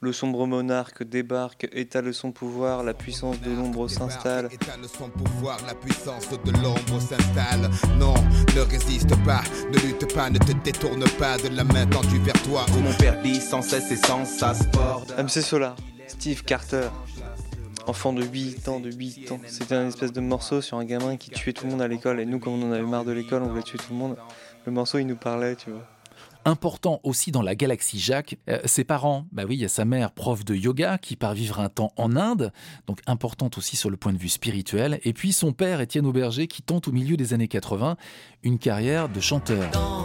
Le 0.00 0.12
sombre 0.12 0.46
monarque 0.46 1.04
débarque, 1.04 1.68
étale 1.72 2.12
son 2.12 2.32
pouvoir, 2.32 2.82
la 2.82 2.92
puissance 2.92 3.40
de 3.40 3.52
l'ombre 3.52 3.88
s'installe. 3.88 4.48
Étale 4.52 4.84
son 4.86 5.08
pouvoir, 5.08 5.58
la 5.66 5.74
puissance 5.74 6.28
de 6.28 6.50
l'ombre 6.50 7.00
s'installe. 7.00 7.70
Non, 7.98 8.14
ne 8.56 8.60
résiste 8.60 9.14
pas, 9.24 9.42
ne 9.70 9.78
lutte 9.78 10.12
pas, 10.12 10.28
ne 10.28 10.38
te 10.38 10.52
détourne 10.64 11.04
pas 11.18 11.38
de 11.38 11.48
la 11.48 11.62
main 11.62 11.86
tendue 11.86 12.18
vers 12.18 12.40
toi. 12.42 12.66
Où 12.76 12.80
mon 12.80 12.92
père 12.94 13.22
dit 13.22 13.40
sans 13.40 13.62
cesse 13.62 13.92
et 13.92 13.96
sans 13.96 14.24
ça 14.24 14.54
sport. 14.54 15.06
MC 15.16 15.40
Solar, 15.40 15.76
Steve 16.08 16.42
Carter, 16.42 16.88
enfant 17.86 18.12
de 18.12 18.24
8 18.24 18.68
ans, 18.68 18.80
de 18.80 18.90
8 18.90 19.30
ans. 19.30 19.40
C'était 19.46 19.76
un 19.76 19.86
espèce 19.86 20.12
de 20.12 20.20
morceau 20.20 20.60
sur 20.60 20.78
un 20.78 20.84
gamin 20.84 21.16
qui 21.16 21.30
tuait 21.30 21.52
tout 21.52 21.66
le 21.66 21.70
monde 21.70 21.82
à 21.82 21.88
l'école. 21.88 22.18
Et 22.18 22.26
nous, 22.26 22.40
comme 22.40 22.54
on 22.54 22.68
en 22.68 22.72
avait 22.72 22.82
marre 22.82 23.04
de 23.04 23.12
l'école, 23.12 23.44
on 23.44 23.48
voulait 23.48 23.62
tuer 23.62 23.78
tout 23.78 23.92
le 23.92 23.98
monde. 23.98 24.16
Le 24.66 24.72
morceau, 24.72 24.98
il 24.98 25.06
nous 25.06 25.16
parlait, 25.16 25.54
tu 25.54 25.70
vois. 25.70 25.86
Important 26.44 27.00
aussi 27.04 27.30
dans 27.30 27.42
la 27.42 27.54
galaxie 27.54 28.00
Jacques, 28.00 28.36
euh, 28.48 28.58
ses 28.64 28.84
parents, 28.84 29.26
bah 29.32 29.44
oui, 29.48 29.56
il 29.56 29.60
y 29.60 29.64
a 29.64 29.68
sa 29.68 29.84
mère, 29.84 30.10
prof 30.10 30.44
de 30.44 30.54
yoga, 30.54 30.98
qui 30.98 31.16
part 31.16 31.34
vivre 31.34 31.60
un 31.60 31.68
temps 31.68 31.92
en 31.96 32.16
Inde, 32.16 32.52
donc 32.86 33.00
importante 33.06 33.58
aussi 33.58 33.76
sur 33.76 33.90
le 33.90 33.96
point 33.96 34.12
de 34.12 34.18
vue 34.18 34.28
spirituel, 34.28 35.00
et 35.04 35.12
puis 35.12 35.32
son 35.32 35.52
père, 35.52 35.80
Étienne 35.80 36.06
Auberger, 36.06 36.48
qui 36.48 36.62
tente 36.62 36.88
au 36.88 36.92
milieu 36.92 37.16
des 37.16 37.34
années 37.34 37.48
80 37.48 37.96
une 38.42 38.58
carrière 38.58 39.08
de 39.08 39.20
chanteur. 39.20 40.01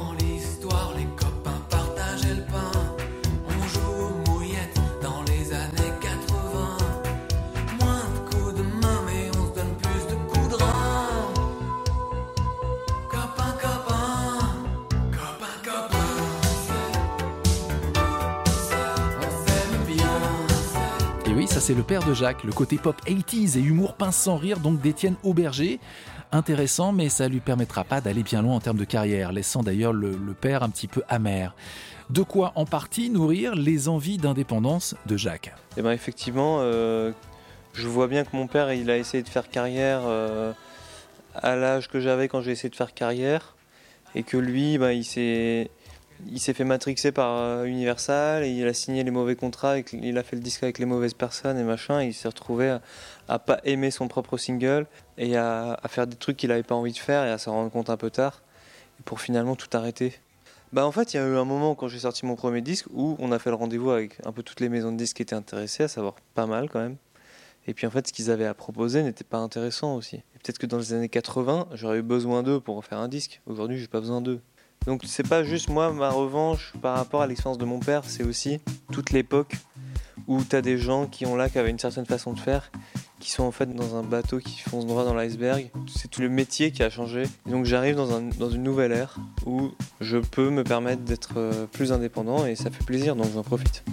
C'est 21.68 21.74
le 21.74 21.84
père 21.84 22.06
de 22.06 22.14
Jacques, 22.14 22.46
le 22.46 22.54
côté 22.54 22.78
pop 22.78 22.96
80s 23.06 23.58
et 23.58 23.62
humour 23.62 23.96
pince 23.96 24.16
sans 24.16 24.38
rire 24.38 24.62
donc 24.62 24.80
d'Étienne 24.80 25.18
Auberger. 25.24 25.82
Intéressant, 26.32 26.94
mais 26.94 27.10
ça 27.10 27.28
lui 27.28 27.42
permettra 27.42 27.84
pas 27.84 28.00
d'aller 28.00 28.24
bien 28.24 28.42
loin 28.42 28.56
en 28.56 28.62
termes 28.62 28.78
de 28.78 28.86
carrière, 28.86 29.34
laissant 29.34 29.64
d'ailleurs 29.64 29.92
le, 29.92 30.16
père 30.40 30.64
un 30.64 30.70
petit 30.70 30.88
peu 30.88 31.04
amer. 31.10 31.54
De 32.10 32.22
quoi 32.22 32.54
en 32.56 32.64
partie 32.64 33.10
nourrir 33.10 33.54
les 33.54 33.90
envies 33.90 34.18
d'indépendance 34.18 34.96
de 35.08 35.18
Jacques? 35.18 35.54
Et 35.76 35.82
ben 35.82 35.92
effectivement, 35.92 36.60
euh, 36.62 37.12
je 37.74 37.90
vois 37.90 38.08
bien 38.08 38.24
que 38.24 38.34
mon 38.34 38.48
père, 38.48 38.72
il 38.72 38.90
a 38.90 38.98
essayé 38.98 39.22
de 39.22 39.28
faire 39.28 39.50
carrière 39.50 40.04
euh, 40.06 40.54
à 41.36 41.58
l'âge 41.58 41.90
que 41.90 42.00
j'avais 42.00 42.30
quand 42.30 42.40
j'ai 42.40 42.52
essayé 42.52 42.70
de 42.70 42.78
faire 42.78 42.94
carrière, 42.94 43.58
et 44.16 44.24
que 44.24 44.38
lui, 44.38 44.78
ben, 44.78 44.92
il 44.92 45.04
s'est 45.04 45.70
il 46.26 46.40
s'est 46.40 46.54
fait 46.54 46.64
matrixer 46.64 47.12
par 47.12 47.38
euh, 47.38 47.66
Universal 47.66 48.44
et 48.44 48.50
il 48.50 48.68
a 48.68 48.74
signé 48.74 49.04
les 49.04 49.12
mauvais 49.12 49.36
contrats, 49.36 49.78
il 49.94 50.18
a 50.18 50.24
fait 50.24 50.36
le 50.36 50.42
disque 50.42 50.64
avec 50.64 50.80
les 50.80 50.86
mauvaises 50.86 51.14
personnes 51.14 51.58
et 51.58 51.64
machin, 51.64 52.02
il 52.02 52.14
s'est 52.14 52.28
retrouvé 52.28 52.70
à, 52.70 52.82
à 53.28 53.40
pas 53.40 53.60
aimer 53.64 53.92
son 53.92 54.08
propre 54.08 54.38
single 54.38 54.88
et 55.18 55.38
à, 55.38 55.80
faire 55.88 56.08
des 56.08 56.16
trucs 56.16 56.38
qu'il 56.38 56.52
avait 56.52 56.64
pas 56.64 56.76
envie 56.76 56.92
de 56.92 56.98
faire 56.98 57.24
et 57.26 57.30
à 57.30 57.38
s'en 57.38 57.54
rendre 57.54 57.72
compte 57.72 57.90
un 57.90 57.98
peu 57.98 58.10
tard, 58.10 58.42
pour 59.06 59.22
finalement 59.22 59.56
tout 59.56 59.70
arrêter. 59.74 60.14
Bah 60.74 60.86
en 60.86 60.92
fait, 60.92 61.14
il 61.14 61.18
y 61.18 61.20
a 61.20 61.26
eu 61.26 61.38
un 61.38 61.46
moment 61.46 61.76
quand 61.76 61.88
j'ai 61.88 62.00
sorti 62.00 62.26
mon 62.26 62.36
premier 62.36 62.62
disque 62.62 62.88
où 62.94 63.16
on 63.20 63.32
a 63.32 63.40
fait 63.40 63.50
le 63.50 63.56
rendez-vous 63.56 63.92
avec 63.92 64.18
un 64.26 64.34
peu 64.34 64.44
toutes 64.44 64.60
les 64.60 64.70
maisons 64.70 64.92
de 64.92 64.98
disques 64.98 65.18
qui 65.18 65.22
étaient 65.22 65.36
intéressées, 65.36 65.84
à 65.84 65.88
savoir 65.88 66.16
pas 66.34 66.46
mal 66.46 66.70
quand 66.70 66.80
même. 66.80 66.98
Et 67.68 67.74
puis 67.74 67.86
en 67.86 67.90
fait, 67.90 68.08
ce 68.08 68.14
qu'ils 68.14 68.32
avaient 68.32 68.46
à 68.46 68.54
proposer 68.54 69.04
n'était 69.04 69.24
pas 69.24 69.38
intéressant 69.38 69.96
aussi. 69.96 70.18
Peut-être 70.44 70.58
que 70.58 70.66
dans 70.66 70.78
les 70.78 70.94
années 70.94 71.10
80, 71.10 71.68
j'aurais 71.74 72.00
eu 72.00 72.02
besoin 72.02 72.44
d'eux 72.44 72.60
pour 72.60 72.78
en 72.78 72.82
faire 72.82 72.98
un 72.98 73.10
disque. 73.10 73.42
Aujourd'hui, 73.46 73.78
j'ai 73.78 73.88
pas 73.88 74.00
besoin 74.00 74.22
d'eux. 74.22 74.42
Donc 74.86 75.02
c'est 75.06 75.28
pas 75.28 75.44
juste 75.44 75.70
moi 75.70 75.92
ma 75.92 76.10
revanche 76.10 76.74
par 76.82 76.96
rapport 76.96 77.22
à 77.22 77.28
l'expérience 77.28 77.58
de 77.58 77.66
mon 77.66 77.80
père, 77.80 78.04
c'est 78.06 78.24
aussi 78.24 78.60
toute 78.92 79.12
l'époque 79.12 79.56
où 80.28 80.44
t'as 80.44 80.62
des 80.62 80.78
gens 80.78 81.06
qui 81.08 81.26
ont 81.26 81.36
là, 81.36 81.50
qui 81.50 81.58
avaient 81.60 81.70
une 81.70 81.80
certaine 81.80 82.06
façon 82.06 82.34
de 82.34 82.40
faire, 82.40 82.72
qui 83.20 83.32
sont 83.32 83.44
en 83.44 83.52
fait 83.52 83.74
dans 83.74 83.96
un 83.96 84.04
bateau 84.04 84.40
qui 84.40 84.60
fonce 84.60 84.86
droit 84.86 85.06
dans 85.06 85.14
l'iceberg. 85.14 85.70
C'est 85.94 86.10
tout 86.10 86.22
le 86.22 86.30
métier 86.30 86.72
qui 86.72 86.84
a 86.84 86.90
changé. 86.90 87.24
Et 87.48 87.52
donc 87.52 87.66
j'arrive 87.66 87.96
dans, 87.96 88.14
un- 88.14 88.30
dans 88.38 88.50
une 88.50 88.64
nouvelle 88.64 88.92
ère 88.92 89.18
où 89.46 89.72
je 90.02 90.18
peux 90.18 90.50
me 90.50 90.64
permettre 90.64 91.04
d'être 91.04 91.34
euh, 91.38 91.66
plus 91.66 91.92
indépendant 91.94 92.46
et 92.46 92.56
ça 92.56 92.70
fait 92.72 92.84
plaisir, 92.84 93.16
donc 93.16 93.28
j'en 93.34 93.44
profite. 93.44 93.84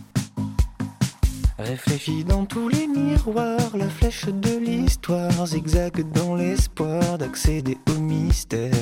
Réfléchis 1.58 2.24
dans 2.24 2.44
tous 2.46 2.68
les 2.68 2.88
miroirs, 2.88 3.76
la 3.76 3.88
flèche 3.88 4.26
de 4.26 4.58
l'histoire 4.58 5.46
zigzague 5.46 6.04
dans 6.12 6.34
l'espoir 6.34 7.16
d'accéder 7.16 7.78
au 7.94 8.00
mystère. 8.00 8.72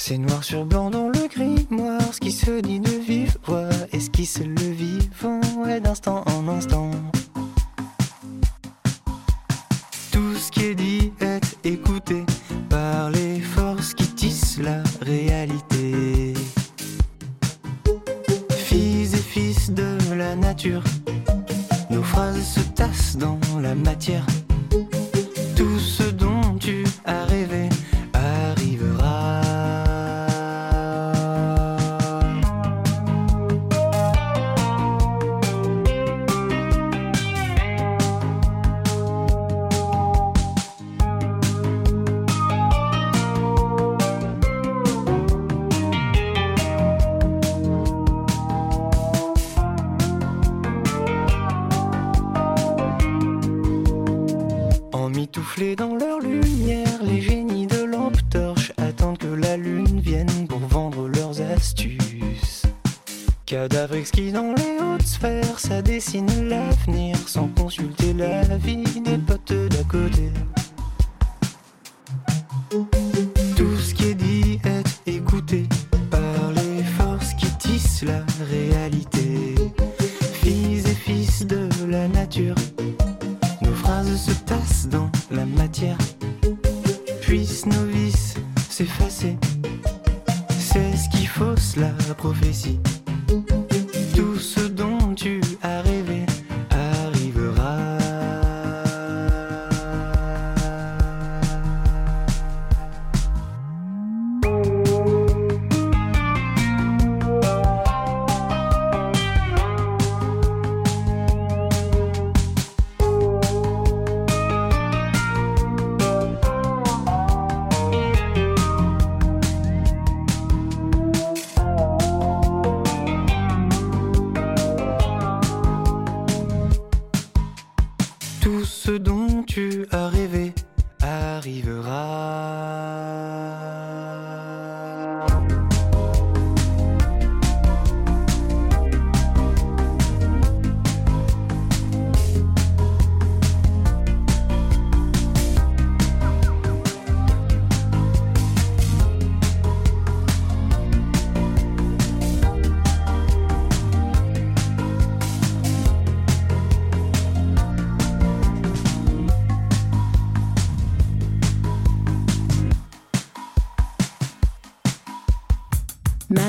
C'est 0.00 0.16
noir 0.16 0.44
sur 0.44 0.64
blanc 0.64 0.90
dans 0.90 1.08
le 1.08 1.26
grimoire, 1.26 2.14
ce 2.14 2.20
qui 2.20 2.30
se 2.30 2.60
dit 2.60 2.78
de 2.78 2.88
vive 2.88 3.36
voix, 3.44 3.68
esquisse 3.92 4.38
le 4.38 4.70
vivant 4.70 5.40
et 5.68 5.80
d'instant 5.80 6.22
en 6.26 6.46
instant. 6.46 6.92
Tout 10.12 10.36
ce 10.36 10.52
qui 10.52 10.66
est 10.66 10.76
dit 10.76 10.87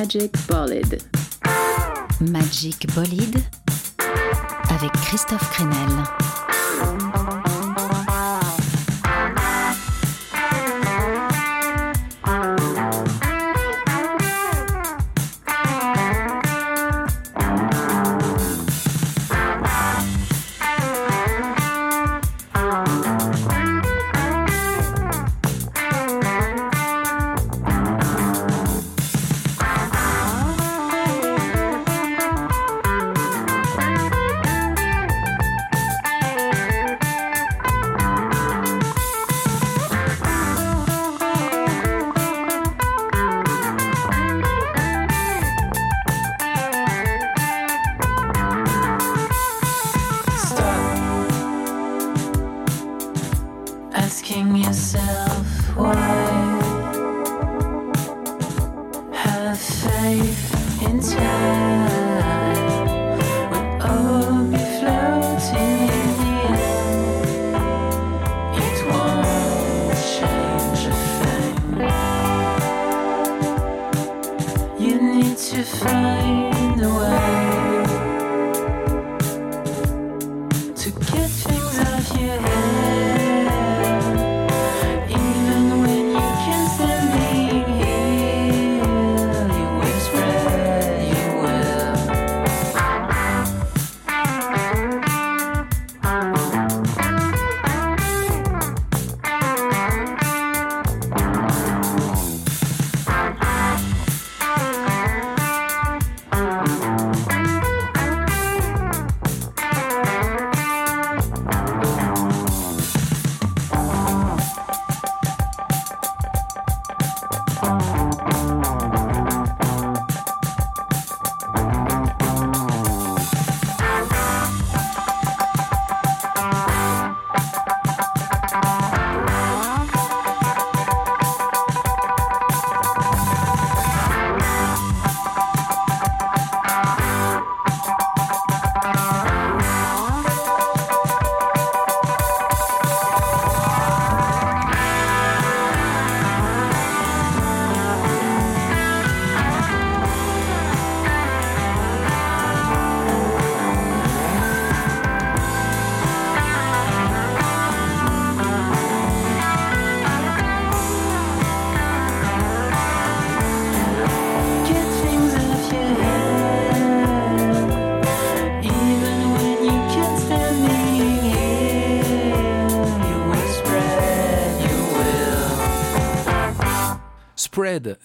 Magic 0.09 0.31
Bolide. 0.47 0.97
Magic 2.19 2.87
Bolide 2.95 3.37
avec 4.71 4.91
Christophe 4.93 5.51
Crenel. 5.51 6.38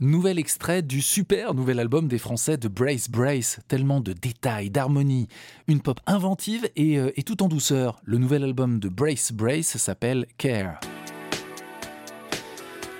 Nouvel 0.00 0.38
extrait 0.38 0.82
du 0.82 1.00
super 1.00 1.54
nouvel 1.54 1.80
album 1.80 2.06
des 2.06 2.18
Français 2.18 2.56
de 2.56 2.68
Brace 2.68 3.08
Brace. 3.08 3.60
Tellement 3.66 4.00
de 4.00 4.12
détails, 4.12 4.68
d'harmonie, 4.68 5.28
une 5.68 5.80
pop 5.80 6.00
inventive 6.06 6.68
et, 6.76 6.98
euh, 6.98 7.12
et 7.16 7.22
tout 7.22 7.42
en 7.42 7.48
douceur. 7.48 8.00
Le 8.04 8.18
nouvel 8.18 8.44
album 8.44 8.78
de 8.78 8.88
Brace 8.88 9.32
Brace 9.32 9.76
s'appelle 9.78 10.26
Care. 10.36 10.80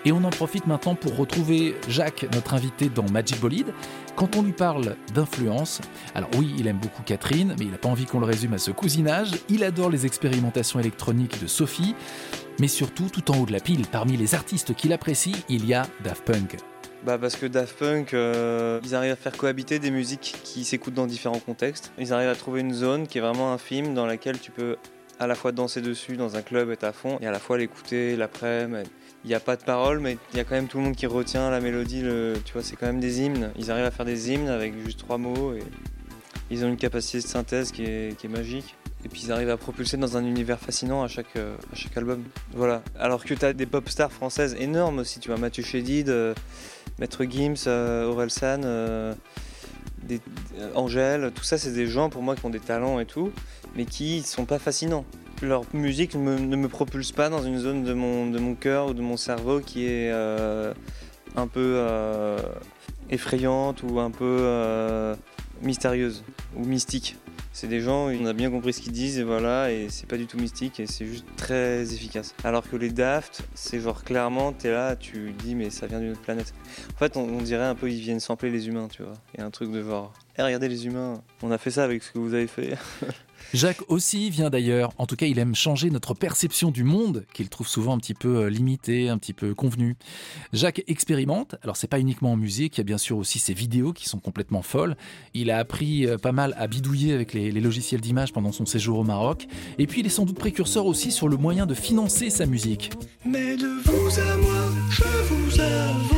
Et 0.07 0.13
on 0.13 0.23
en 0.25 0.31
profite 0.31 0.67
maintenant 0.67 0.95
pour 0.95 1.17
retrouver 1.17 1.75
Jacques, 1.89 2.27
notre 2.35 2.53
invité 2.53 2.91
dans 2.91 3.09
Magic 3.11 3.41
Bolide. 3.41 3.73
Quand 4.17 4.37
on 4.37 4.43
lui 4.43 4.53
parle 4.53 4.97
d'influence, 5.15 5.81
alors 6.15 6.29
oui, 6.37 6.55
il 6.59 6.67
aime 6.67 6.77
beaucoup 6.77 7.03
Catherine, 7.03 7.55
mais 7.59 7.65
il 7.65 7.71
n'a 7.71 7.79
pas 7.79 7.89
envie 7.89 8.05
qu'on 8.05 8.21
le 8.21 8.27
résume 8.27 8.53
à 8.53 8.59
ce 8.59 8.71
cousinage. 8.71 9.31
Il 9.49 9.65
adore 9.65 9.89
les 9.89 10.05
expérimentations 10.05 10.79
électroniques 10.79 11.41
de 11.41 11.47
Sophie, 11.47 11.95
mais 12.61 12.69
surtout, 12.69 13.09
tout 13.09 13.31
en 13.31 13.39
haut 13.39 13.47
de 13.47 13.53
la 13.53 13.61
pile, 13.61 13.87
parmi 13.91 14.17
les 14.19 14.35
artistes 14.35 14.75
qu'il 14.75 14.93
apprécie, 14.93 15.35
il 15.49 15.65
y 15.65 15.73
a 15.73 15.87
Daft 16.03 16.25
Punk. 16.25 16.57
Bah 17.05 17.19
parce 17.19 17.37
que 17.37 17.47
Daft 17.47 17.79
Punk, 17.79 18.15
euh, 18.15 18.81
ils 18.85 18.95
arrivent 18.95 19.13
à 19.13 19.17
faire 19.17 19.37
cohabiter 19.37 19.79
des 19.79 19.91
musiques 19.91 20.37
qui 20.43 20.65
s'écoutent 20.65 20.95
dans 20.95 21.07
différents 21.07 21.39
contextes. 21.39 21.93
Ils 21.99 22.13
arrivent 22.13 22.31
à 22.31 22.35
trouver 22.35 22.61
une 22.61 22.73
zone 22.73 23.07
qui 23.07 23.19
est 23.19 23.21
vraiment 23.21 23.53
infime 23.53 23.95
dans 23.95 24.07
laquelle 24.07 24.39
tu 24.39 24.51
peux 24.51 24.77
à 25.19 25.27
la 25.27 25.35
fois 25.35 25.53
danser 25.53 25.81
dessus 25.81 26.17
dans 26.17 26.37
un 26.37 26.43
club 26.43 26.71
et 26.71 26.85
à 26.85 26.93
fond 26.93 27.19
et 27.21 27.27
à 27.27 27.31
la 27.31 27.39
fois 27.39 27.59
l'écouter 27.59 28.17
l'après-midi. 28.17 28.91
Il 29.25 29.29
n'y 29.29 29.35
a 29.35 29.41
pas 29.41 29.57
de 29.57 29.62
paroles 29.62 30.01
mais 30.01 30.18
il 30.33 30.37
y 30.37 30.41
a 30.41 30.45
quand 30.45 30.55
même 30.55 30.68
tout 30.68 30.79
le 30.79 30.85
monde 30.85 30.97
qui 30.97 31.07
retient 31.07 31.51
la 31.51 31.61
mélodie. 31.61 32.03
Tu 32.45 32.53
vois, 32.53 32.62
c'est 32.62 32.77
quand 32.77 32.87
même 32.87 33.01
des 33.01 33.22
hymnes. 33.22 33.51
Ils 33.59 33.70
arrivent 33.70 33.87
à 33.87 33.91
faire 33.91 34.07
des 34.07 34.31
hymnes 34.31 34.49
avec 34.49 34.75
juste 34.85 34.99
trois 34.99 35.18
mots 35.18 35.55
et 35.55 35.62
ils 36.51 36.64
ont 36.64 36.68
une 36.68 36.77
capacité 36.77 37.18
de 37.18 37.27
synthèse 37.27 37.72
qui 37.72 37.85
est, 37.85 38.29
magique. 38.29 38.77
Et 39.05 39.09
puis 39.09 39.22
ils 39.25 39.33
arrivent 39.33 39.51
à 39.51 39.57
propulser 39.57 39.97
dans 39.97 40.16
un 40.16 40.25
univers 40.25 40.59
fascinant 40.59 41.03
à 41.03 41.09
chaque, 41.09 41.37
euh, 41.37 41.57
album. 41.97 42.25
Voilà. 42.53 42.83
Alors 42.99 43.25
que 43.25 43.35
tu 43.35 43.45
as 43.45 43.53
des 43.53 43.66
pop 43.66 43.89
stars 43.89 44.12
françaises 44.12 44.57
énormes 44.59 45.01
aussi. 45.01 45.20
Tu 45.20 45.29
vois, 45.29 45.39
Mathieu 45.39 45.62
Chédid, 45.62 46.09
euh, 46.09 46.35
Maître 46.99 47.25
Gims, 47.25 47.66
euh, 47.66 48.07
Aurel 48.07 48.31
San, 48.31 48.62
euh, 48.64 49.14
Angèle, 50.75 51.33
tout 51.35 51.45
ça, 51.45 51.59
c'est 51.59 51.72
des 51.72 51.87
gens 51.87 52.09
pour 52.09 52.22
moi 52.22 52.37
qui 52.37 52.45
ont 52.47 52.51
des 52.51 52.61
talents 52.61 53.01
et 53.01 53.07
tout, 53.07 53.33
mais 53.75 53.85
qui 53.85 54.22
sont 54.22 54.45
pas 54.45 54.59
fascinants. 54.59 55.05
Leur 55.43 55.64
musique 55.74 56.14
ne 56.14 56.57
me, 56.57 56.68
propulse 56.68 57.12
pas 57.12 57.28
dans 57.28 57.43
une 57.43 57.59
zone 57.59 57.85
de 57.85 57.93
mon, 57.93 58.30
de 58.30 58.39
mon 58.39 58.55
cœur 58.55 58.89
ou 58.89 58.95
de 58.95 59.03
mon 59.03 59.16
cerveau 59.16 59.61
qui 59.61 59.85
est 59.85 60.11
euh, 60.11 60.72
un 61.37 61.47
peu 61.47 61.74
euh, 61.76 62.39
effrayante 63.11 63.82
ou 63.82 64.01
un 64.01 64.11
peu 64.11 64.39
euh, 64.41 65.14
mystérieuse 65.62 66.24
ou 66.57 66.64
mystique. 66.64 67.16
C'est 67.53 67.68
des 67.68 67.80
gens, 67.80 68.09
on 68.09 68.26
a 68.26 68.32
bien 68.32 68.51
compris 68.51 68.72
ce 68.72 68.80
qu'ils 68.80 68.93
disent 68.93 69.18
et 69.18 69.22
voilà, 69.22 69.70
et 69.70 69.89
c'est 69.89 70.09
pas 70.09 70.16
du 70.16 70.26
tout 70.26 70.37
mystique 70.39 70.80
et 70.80 70.89
c'est 70.89 71.07
juste 71.07 71.24
très 71.37 71.82
efficace. 71.95 72.35
Alors 72.43 72.68
que 72.68 72.74
les 72.74 72.91
Daft, 72.91 73.45
c'est 73.55 73.78
genre 73.78 74.03
clairement, 74.03 74.53
t'es 74.53 74.72
là, 74.72 74.97
tu 74.97 75.32
dis 75.39 75.55
mais 75.55 75.70
ça 75.70 75.87
vient 75.87 76.01
d'une 76.01 76.11
autre 76.12 76.20
planète. 76.20 76.53
En 76.95 76.99
fait, 76.99 77.16
on, 77.16 77.41
dirait 77.43 77.64
un 77.64 77.76
peu 77.76 77.89
ils 77.89 78.01
viennent 78.01 78.18
sampler 78.18 78.51
les 78.51 78.66
humains, 78.66 78.89
tu 78.89 79.05
vois. 79.05 79.14
Et 79.39 79.41
un 79.41 79.51
truc 79.51 79.70
de 79.70 79.85
genre, 79.85 80.12
Eh, 80.37 80.43
regardez 80.43 80.68
les 80.68 80.87
humains, 80.87 81.22
on 81.43 81.53
a 81.53 81.59
fait 81.59 81.70
ça 81.70 81.85
avec 81.85 82.03
ce 82.03 82.11
que 82.11 82.18
vous 82.18 82.35
avez 82.35 82.49
fait. 82.49 82.76
Jacques 83.55 83.89
aussi 83.89 84.31
vient 84.31 84.51
d'ailleurs, 84.51 84.93
en 84.99 85.07
tout 85.07 85.15
cas 85.15 85.27
il 85.27 85.39
aime 85.39 85.55
changer 85.55 85.89
notre 85.89 86.13
perception 86.13 86.73
du 86.73 86.83
monde, 86.83 87.25
qu'il 87.33 87.49
trouve 87.49 87.69
souvent 87.69 87.95
un 87.95 87.99
petit 87.99 88.13
peu 88.13 88.39
euh, 88.39 88.51
limité, 88.51 89.09
un 89.09 89.17
petit 89.17 89.33
peu 89.33 89.55
convenu. 89.55 89.97
Jacques 90.53 90.83
expérimente, 90.89 91.55
alors 91.63 91.77
c'est 91.77 91.87
pas 91.87 92.01
uniquement 92.01 92.33
en 92.33 92.37
musique, 92.37 92.77
il 92.77 92.79
y 92.79 92.81
a 92.81 92.85
bien 92.85 92.99
sûr 92.99 93.17
aussi 93.17 93.39
ses 93.39 93.55
vidéos 93.55 93.93
qui 93.93 94.09
sont 94.09 94.19
complètement 94.19 94.63
folles. 94.63 94.97
Il 95.35 95.53
a 95.53 95.59
appris 95.59 96.05
euh, 96.05 96.19
pas 96.19 96.33
mal 96.33 96.57
à 96.59 96.67
bidouiller 96.67 97.13
avec 97.13 97.33
les, 97.33 97.53
les 97.53 97.61
logiciels 97.61 98.01
d'image 98.01 98.33
pendant 98.33 98.51
son 98.51 98.67
séjour 98.67 98.99
au 98.99 99.05
Maroc, 99.05 99.47
et 99.79 99.87
puis 99.87 100.01
il 100.01 100.07
est 100.07 100.11
sans 100.11 100.25
doute 100.25 100.39
précurseur 100.39 100.87
aussi 100.87 101.13
sur 101.13 101.29
le 101.29 101.37
moyen 101.37 101.65
de 101.65 101.75
financer 101.75 102.31
sa 102.31 102.47
musique. 102.47 102.91
Mais 103.25 103.57
de 103.57 103.69
vous 103.85 104.19
à 104.19 104.37
moi, 104.37 104.65
je 104.91 105.05
vous 105.33 105.61
avoue, 105.61 106.17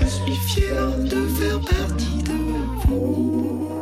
je 0.00 0.06
suis 0.06 0.54
fier 0.54 0.98
de 0.98 1.26
faire 1.26 1.58
partie 1.58 2.22
de 2.22 2.86
vous. 2.86 3.73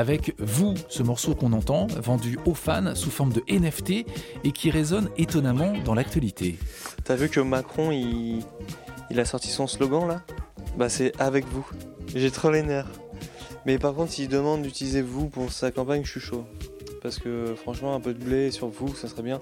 Avec 0.00 0.32
Vous, 0.38 0.72
ce 0.88 1.02
morceau 1.02 1.34
qu'on 1.34 1.52
entend, 1.52 1.86
vendu 1.86 2.38
aux 2.46 2.54
fans 2.54 2.94
sous 2.94 3.10
forme 3.10 3.34
de 3.34 3.42
NFT 3.50 4.06
et 4.44 4.50
qui 4.50 4.70
résonne 4.70 5.10
étonnamment 5.18 5.74
dans 5.84 5.92
l'actualité. 5.92 6.58
T'as 7.04 7.16
vu 7.16 7.28
que 7.28 7.38
Macron, 7.38 7.90
il, 7.90 8.40
a 9.20 9.26
sorti 9.26 9.48
son 9.48 9.66
slogan 9.66 10.08
là? 10.08 10.22
Bah 10.78 10.88
c'est 10.88 11.12
avec 11.20 11.46
vous. 11.48 11.68
J'ai 12.14 12.30
trop 12.30 12.50
les 12.50 12.62
nerfs. 12.62 12.88
Mais 13.66 13.78
par 13.78 13.94
contre, 13.94 14.12
s'il 14.12 14.28
demande 14.28 14.62
d'utiliser 14.62 15.02
vous 15.02 15.28
pour 15.28 15.52
sa 15.52 15.70
campagne, 15.70 16.02
je 16.02 16.12
suis 16.12 16.20
chaud. 16.20 16.46
Parce 17.02 17.18
que 17.18 17.54
franchement, 17.54 17.94
un 17.94 18.00
peu 18.00 18.14
de 18.14 18.24
blé 18.24 18.50
sur 18.50 18.68
vous, 18.68 18.94
ça 18.94 19.06
serait 19.06 19.20
bien. 19.20 19.38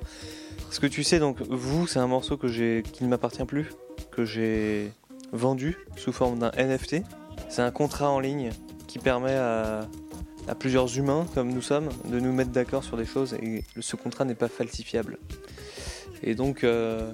Parce 0.63 0.81
que 0.81 0.89
tu 0.89 1.05
sais, 1.05 1.21
donc 1.21 1.41
vous, 1.41 1.87
c'est 1.87 2.01
un 2.01 2.09
morceau 2.09 2.37
que 2.37 2.49
j'ai, 2.49 2.83
qui 2.93 3.05
ne 3.05 3.09
m'appartient 3.09 3.45
plus, 3.45 3.69
que 4.11 4.25
j'ai 4.25 4.91
vendu 5.31 5.77
sous 5.95 6.11
forme 6.11 6.41
d'un 6.41 6.51
NFT. 6.51 6.97
C'est 7.49 7.63
un 7.63 7.71
contrat 7.71 8.11
en 8.11 8.19
ligne 8.19 8.51
qui 8.89 8.99
permet 8.99 9.37
à, 9.37 9.83
à 10.49 10.55
plusieurs 10.55 10.97
humains, 10.97 11.27
comme 11.35 11.53
nous 11.53 11.63
sommes, 11.63 11.91
de 12.07 12.19
nous 12.19 12.33
mettre 12.33 12.51
d'accord 12.51 12.83
sur 12.83 12.97
des 12.97 13.05
choses 13.05 13.35
et 13.35 13.65
ce 13.79 13.97
contrat 13.97 14.25
n'est 14.25 14.35
pas 14.35 14.49
falsifiable. 14.49 15.19
Et 16.23 16.35
donc, 16.35 16.65
euh, 16.65 17.13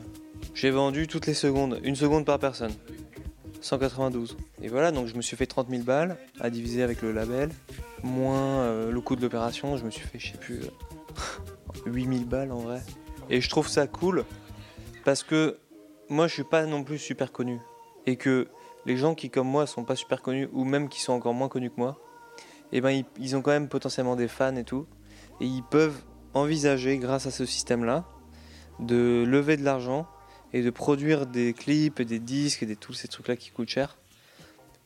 j'ai 0.55 0.71
vendu 0.71 1.07
toutes 1.07 1.27
les 1.27 1.35
secondes, 1.35 1.81
une 1.83 1.97
seconde 1.97 2.25
par 2.25 2.39
personne. 2.39 2.73
192. 3.61 4.37
Et 4.63 4.69
voilà, 4.69 4.93
donc 4.93 5.07
je 5.07 5.15
me 5.15 5.23
suis 5.23 5.37
fait 5.37 5.47
30 5.47 5.69
000 5.71 5.83
balles 5.83 6.17
à 6.39 6.51
diviser 6.51 6.83
avec 6.83 7.03
le 7.03 7.13
label, 7.13 7.51
moins 8.03 8.61
euh, 8.61 8.93
le 8.93 9.01
coût 9.01 9.17
de 9.17 9.23
l'opération, 9.23 9.77
je 9.77 9.85
me 9.85 9.91
suis 9.91 10.07
fait, 10.07 10.19
je 10.19 10.33
sais 10.33 10.39
plus, 10.39 10.61
euh, 10.61 11.87
8 11.87 12.05
000 12.05 12.25
balles 12.25 12.53
en 12.53 12.59
vrai. 12.59 12.83
Et 13.31 13.41
je 13.41 13.49
trouve 13.49 13.69
ça 13.69 13.87
cool 13.87 14.25
parce 15.05 15.23
que 15.23 15.57
moi 16.11 16.27
je 16.29 16.35
suis 16.35 16.45
pas 16.45 16.67
non 16.67 16.85
plus 16.85 16.99
super 16.99 17.33
connu. 17.33 17.59
Et 18.07 18.17
que 18.17 18.49
les 18.85 18.99
gens 18.99 19.15
qui 19.15 19.31
comme 19.31 19.49
moi 19.49 19.67
sont 19.67 19.85
pas 19.85 19.97
super 19.97 20.21
connus 20.21 20.49
ou 20.53 20.65
même 20.65 20.91
qui 20.91 21.01
sont 21.01 21.15
encore 21.15 21.33
moins 21.33 21.49
connus 21.49 21.71
que 21.71 21.79
moi, 21.79 21.99
et 22.75 22.83
ben 22.83 22.91
ils, 22.91 23.07
ils 23.19 23.37
ont 23.37 23.41
quand 23.41 23.53
même 23.53 23.69
potentiellement 23.69 24.17
des 24.17 24.29
fans 24.29 24.57
et 24.57 24.65
tout. 24.65 24.87
Et 25.41 25.47
ils 25.47 25.63
peuvent 25.63 26.03
envisager 26.35 26.99
grâce 26.99 27.27
à 27.27 27.31
ce 27.31 27.47
système-là 27.47 28.05
de 28.81 29.25
lever 29.27 29.57
de 29.57 29.65
l'argent 29.65 30.07
et 30.53 30.63
de 30.63 30.71
produire 30.71 31.27
des 31.27 31.53
clips, 31.53 32.01
et 32.01 32.05
des 32.05 32.19
disques 32.19 32.63
et 32.63 32.67
des, 32.67 32.77
tous 32.77 32.93
ces 32.93 33.09
trucs-là 33.09 33.37
qui 33.37 33.51
coûtent 33.51 33.69
cher 33.69 33.97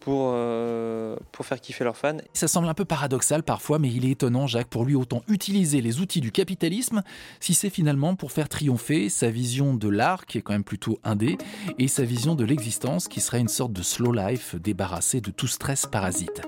pour, 0.01 0.31
euh, 0.33 1.17
pour 1.33 1.45
faire 1.45 1.61
kiffer 1.61 1.85
leurs 1.85 1.97
fans. 1.97 2.17
Ça 2.33 2.49
semble 2.49 2.69
un 2.69 2.75
peu 2.75 2.85
paradoxal 2.85 3.43
parfois, 3.43 3.79
mais 3.79 3.91
il 3.91 4.05
est 4.05 4.13
étonnant, 4.13 4.47
Jacques, 4.47 4.69
pour 4.69 4.85
lui 4.85 4.95
autant 4.95 5.23
utiliser 5.29 5.81
les 5.81 6.01
outils 6.01 6.21
du 6.21 6.33
capitalisme, 6.33 7.03
si 7.41 7.55
c'est 7.55 7.71
finalement 7.71 8.15
pour 8.15 8.33
faire 8.33 8.49
triompher 8.49 9.09
sa 9.09 9.31
vision 9.31 9.75
de 9.75 9.89
l'art, 9.89 10.27
qui 10.27 10.39
est 10.39 10.43
quand 10.43 10.53
même 10.53 10.65
plutôt 10.65 11.01
indé, 11.05 11.37
et 11.79 11.89
sa 11.89 12.05
vision 12.05 12.35
de 12.35 12.45
l'existence, 12.45 13.09
qui 13.09 13.21
serait 13.21 13.41
une 13.41 13.49
sorte 13.49 13.73
de 13.73 13.83
slow 13.83 14.13
life 14.13 14.55
débarrassé 14.57 15.21
de 15.21 15.31
tout 15.31 15.47
stress 15.47 15.87
parasite. 15.87 16.43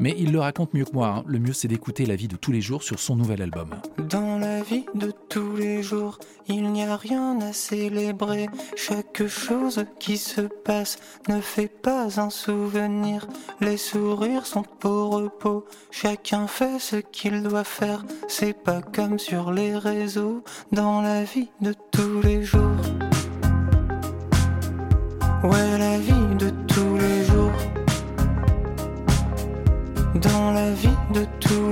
Mais 0.00 0.14
il 0.18 0.32
le 0.32 0.40
raconte 0.40 0.74
mieux 0.74 0.84
que 0.84 0.92
moi, 0.92 1.08
hein. 1.08 1.24
le 1.26 1.38
mieux 1.38 1.52
c'est 1.52 1.68
d'écouter 1.68 2.06
la 2.06 2.16
vie 2.16 2.28
de 2.28 2.36
tous 2.36 2.52
les 2.52 2.60
jours 2.60 2.82
sur 2.82 2.98
son 2.98 3.14
nouvel 3.14 3.42
album. 3.42 3.74
Dans 4.08 4.38
la 4.38 4.62
vie 4.62 4.86
de 4.94 5.12
tous 5.28 5.54
les 5.56 5.82
jours, 5.82 6.18
il 6.48 6.72
n'y 6.72 6.82
a 6.82 6.96
rien 6.96 7.40
à 7.40 7.52
célébrer. 7.52 8.48
Chaque 8.74 9.26
chose 9.26 9.84
qui 9.98 10.16
se 10.16 10.40
passe 10.40 10.98
ne 11.28 11.40
fait 11.40 11.68
pas 11.68 12.20
un 12.20 12.30
souvenir. 12.30 12.81
Les 13.60 13.76
sourires 13.76 14.46
sont 14.46 14.64
au 14.84 15.08
repos, 15.08 15.64
chacun 15.90 16.46
fait 16.48 16.80
ce 16.80 16.96
qu'il 16.96 17.42
doit 17.42 17.64
faire. 17.64 18.04
C'est 18.28 18.54
pas 18.54 18.80
comme 18.80 19.18
sur 19.18 19.52
les 19.52 19.76
réseaux, 19.76 20.42
dans 20.72 21.00
la 21.00 21.22
vie 21.22 21.50
de 21.60 21.74
tous 21.92 22.20
les 22.22 22.42
jours. 22.42 22.60
Ouais, 25.44 25.78
la 25.78 25.98
vie 25.98 26.36
de 26.38 26.50
tous 26.66 26.96
les 26.96 27.24
jours. 27.24 27.52
Dans 30.14 30.52
la 30.52 30.72
vie 30.72 30.98
de 31.14 31.24
tous 31.38 31.50
les 31.50 31.71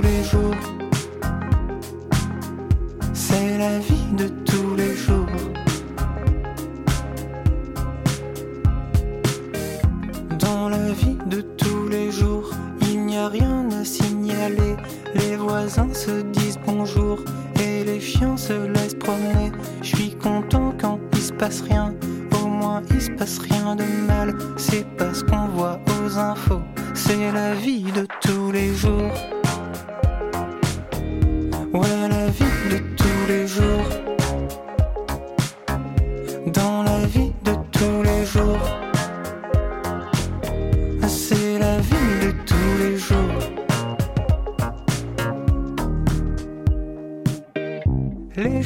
Se 15.93 16.21
disent 16.21 16.59
bonjour 16.65 17.19
et 17.59 17.83
les 17.83 17.99
chiens 17.99 18.37
se 18.37 18.53
laissent 18.53 18.95
promener. 18.95 19.51
Je 19.81 19.95
suis 19.95 20.15
content 20.15 20.73
quand 20.79 20.99
il 21.13 21.19
se 21.19 21.33
passe 21.33 21.61
rien. 21.61 21.93
Au 22.41 22.47
moins 22.47 22.81
il 22.91 23.01
se 23.01 23.11
passe 23.11 23.39
rien 23.39 23.75
de 23.75 23.83
mal. 24.07 24.37
C'est 24.57 24.85
pas 24.95 25.13
ce 25.13 25.23
qu'on 25.23 25.47
voit 25.47 25.79
aux 25.87 26.17
infos. 26.17 26.61
C'est 26.93 27.31
la 27.31 27.55
vie 27.55 27.91
de 27.91 28.07
tous 28.21 28.51
les 28.51 28.73
jours. 28.73 29.11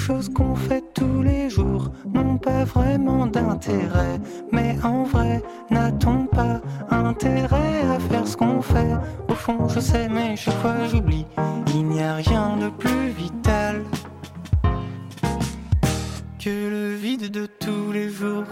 Choses 0.05 0.29
qu'on 0.29 0.53
fait 0.53 0.83
tous 0.93 1.23
les 1.23 1.49
jours 1.49 1.91
n'ont 2.13 2.37
pas 2.37 2.63
vraiment 2.63 3.25
d'intérêt. 3.25 4.19
Mais 4.51 4.77
en 4.83 5.03
vrai, 5.03 5.41
n'a-t-on 5.71 6.27
pas 6.27 6.61
intérêt 6.91 7.81
à 7.95 7.99
faire 7.99 8.27
ce 8.27 8.37
qu'on 8.37 8.61
fait? 8.61 8.93
Au 9.27 9.33
fond, 9.33 9.67
je 9.67 9.79
sais, 9.79 10.07
mais 10.07 10.35
chaque 10.35 10.59
fois 10.61 10.85
j'oublie. 10.91 11.25
Il 11.73 11.85
n'y 11.85 12.03
a 12.03 12.13
rien 12.15 12.55
de 12.57 12.69
plus 12.69 13.07
vital 13.17 13.81
que 16.37 16.69
le 16.69 16.93
vide 16.93 17.31
de 17.31 17.47
tous 17.47 17.91
les 17.91 18.09
jours. 18.09 18.45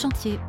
Chantier. 0.00 0.40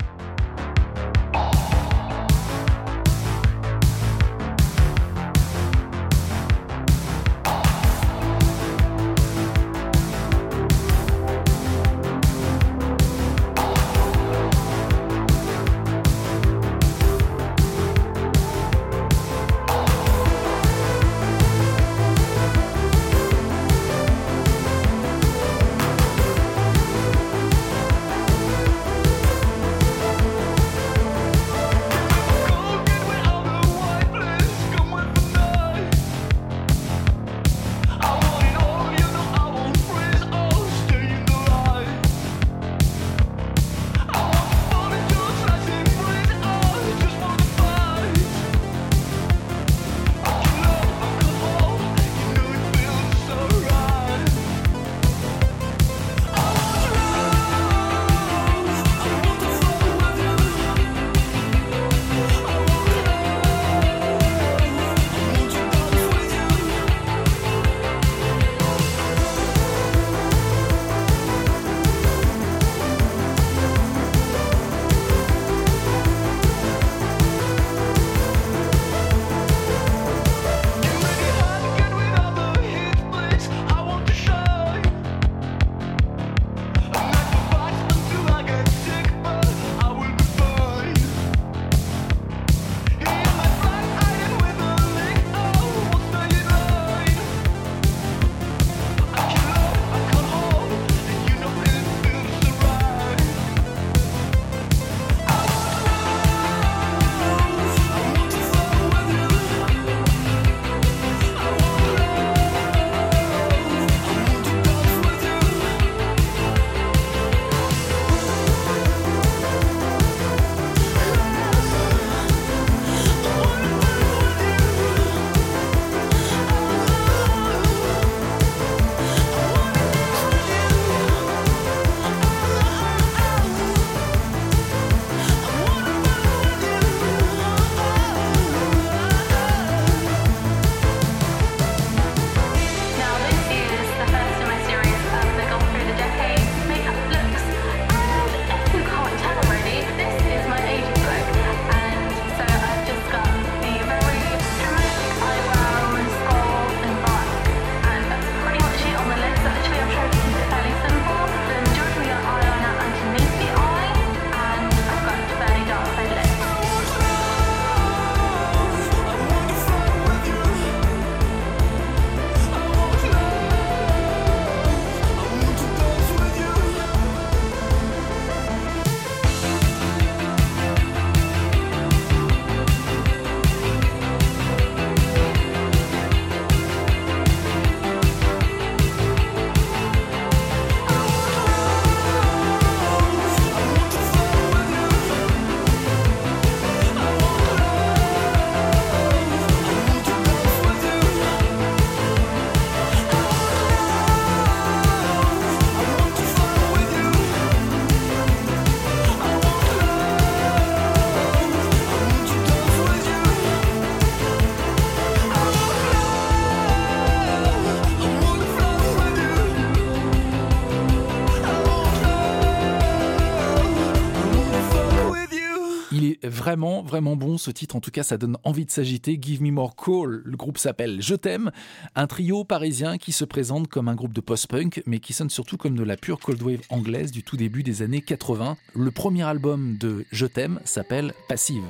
Vraiment, 226.41 226.81
vraiment 226.81 227.15
bon 227.15 227.37
ce 227.37 227.51
titre. 227.51 227.75
En 227.75 227.81
tout 227.81 227.91
cas, 227.91 228.01
ça 228.01 228.17
donne 228.17 228.35
envie 228.43 228.65
de 228.65 228.71
s'agiter. 228.71 229.19
Give 229.21 229.43
Me 229.43 229.51
More 229.51 229.75
Call. 229.75 230.23
Le 230.25 230.35
groupe 230.35 230.57
s'appelle 230.57 230.99
Je 230.99 231.13
t'aime. 231.13 231.51
Un 231.93 232.07
trio 232.07 232.43
parisien 232.43 232.97
qui 232.97 233.11
se 233.11 233.25
présente 233.25 233.67
comme 233.67 233.87
un 233.87 233.93
groupe 233.93 234.13
de 234.13 234.21
post-punk, 234.21 234.81
mais 234.87 234.97
qui 234.97 235.13
sonne 235.13 235.29
surtout 235.29 235.57
comme 235.57 235.75
de 235.75 235.83
la 235.83 235.97
pure 235.97 236.19
cold 236.19 236.41
wave 236.41 236.61
anglaise 236.69 237.11
du 237.11 237.21
tout 237.21 237.37
début 237.37 237.61
des 237.61 237.83
années 237.83 238.01
80. 238.01 238.57
Le 238.73 238.89
premier 238.89 239.21
album 239.21 239.77
de 239.77 240.03
Je 240.11 240.25
t'aime 240.25 240.59
s'appelle 240.65 241.13
Passive. 241.29 241.61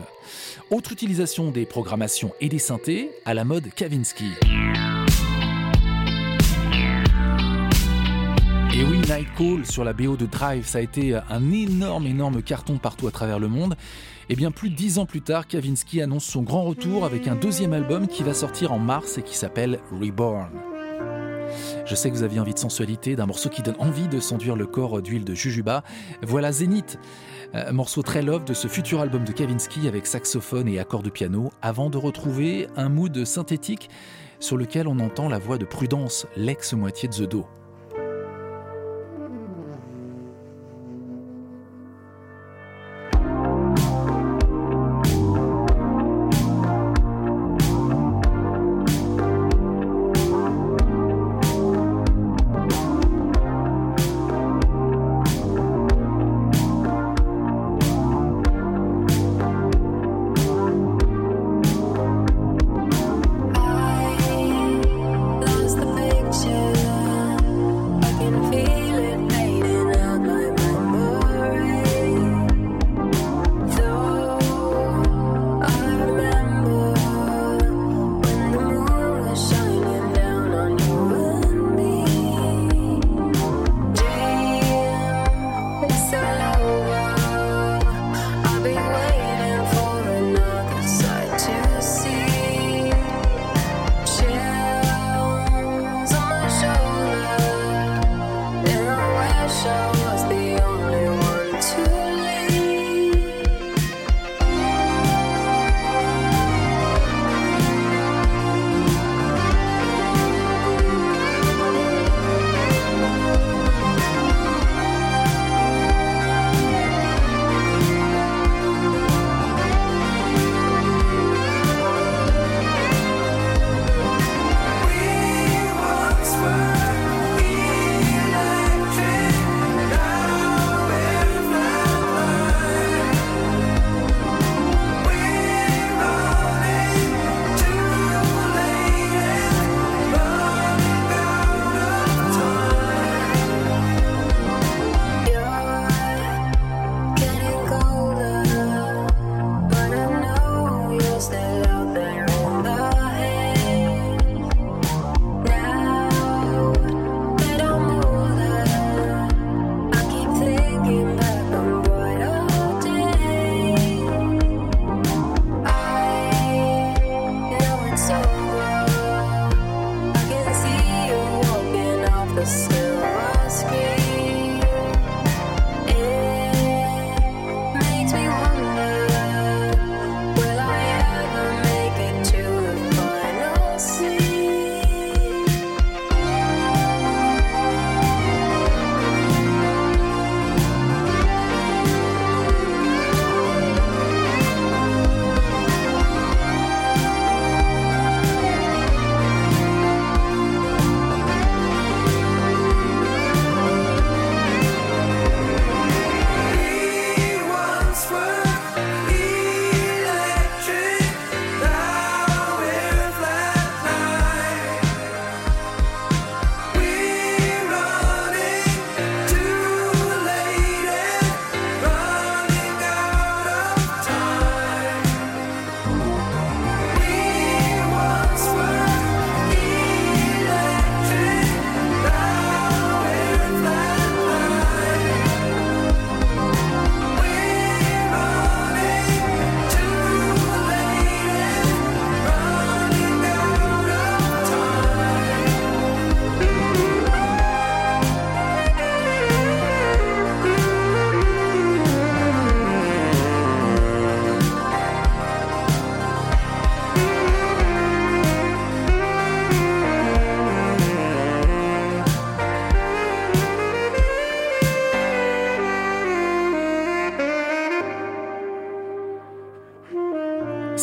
Autre 0.70 0.94
utilisation 0.94 1.52
des 1.52 1.66
programmations 1.66 2.32
et 2.40 2.48
des 2.48 2.60
synthés 2.60 3.12
à 3.26 3.34
la 3.34 3.44
mode 3.44 3.74
Kavinsky. 3.76 4.32
Et 8.74 8.86
oui, 8.86 9.00
Night 9.00 9.28
Call 9.38 9.66
sur 9.66 9.84
la 9.84 9.92
BO 9.92 10.16
de 10.16 10.26
Drive, 10.26 10.66
ça 10.66 10.78
a 10.78 10.82
été 10.82 11.14
un 11.14 11.52
énorme, 11.52 12.08
énorme 12.08 12.42
carton 12.42 12.78
partout 12.78 13.08
à 13.08 13.12
travers 13.12 13.38
le 13.38 13.50
monde. 13.50 13.76
Et 14.32 14.36
bien 14.36 14.52
plus 14.52 14.70
de 14.70 14.76
dix 14.76 14.98
ans 14.98 15.06
plus 15.06 15.20
tard, 15.20 15.46
Kavinsky 15.46 16.02
annonce 16.02 16.24
son 16.24 16.42
grand 16.42 16.64
retour 16.64 17.04
avec 17.04 17.28
un 17.28 17.36
deuxième 17.36 17.74
album 17.74 18.08
qui 18.08 18.24
va 18.24 18.34
sortir 18.34 18.72
en 18.72 18.80
mars 18.80 19.18
et 19.18 19.24
qui 19.24 19.36
s'appelle 19.36 19.80
Reborn. 19.92 20.52
Je 21.86 21.96
sais 21.96 22.10
que 22.10 22.16
vous 22.16 22.24
aviez 22.24 22.40
envie 22.40 22.54
de 22.54 22.60
sensualité, 22.60 23.18
d'un 23.18 23.26
morceau 23.26 23.50
qui 23.50 23.62
donne 23.62 23.76
envie 23.78 24.08
de 24.08 24.22
s'enduire 24.22 24.56
le 24.56 24.66
corps 24.66 25.02
d'huile 25.02 25.26
de 25.26 25.34
jujuba. 25.34 25.84
Voilà 26.22 26.54
Zénith, 26.54 26.98
un 27.54 27.74
morceau 27.74 28.04
très 28.04 28.22
love 28.22 28.46
de 28.46 28.54
ce 28.54 28.70
futur 28.70 29.02
album 29.02 29.26
de 29.26 29.34
Kavinsky 29.34 29.86
avec 29.90 30.08
saxophone 30.08 30.70
et 30.70 30.80
accords 30.80 31.04
de 31.04 31.10
piano, 31.10 31.52
avant 31.62 31.90
de 31.90 31.98
retrouver 31.98 32.68
un 32.78 32.88
mood 32.88 33.26
synthétique 33.26 33.90
sur 34.40 34.56
lequel 34.56 34.88
on 34.88 34.98
entend 35.00 35.28
la 35.28 35.40
voix 35.40 35.58
de 35.58 35.66
Prudence, 35.66 36.26
l'ex-moitié 36.38 37.10
de 37.10 37.16
The 37.16 37.30
Do. 37.30 37.48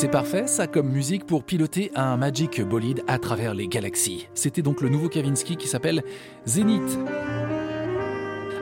C'est 0.00 0.06
parfait, 0.06 0.46
ça 0.46 0.68
comme 0.68 0.90
musique 0.90 1.26
pour 1.26 1.42
piloter 1.42 1.90
un 1.96 2.16
Magic 2.16 2.60
Bolide 2.62 3.02
à 3.08 3.18
travers 3.18 3.52
les 3.52 3.66
galaxies. 3.66 4.28
C'était 4.32 4.62
donc 4.62 4.80
le 4.80 4.88
nouveau 4.88 5.08
Kavinsky 5.08 5.56
qui 5.56 5.66
s'appelle 5.66 6.04
Zénith. 6.46 6.96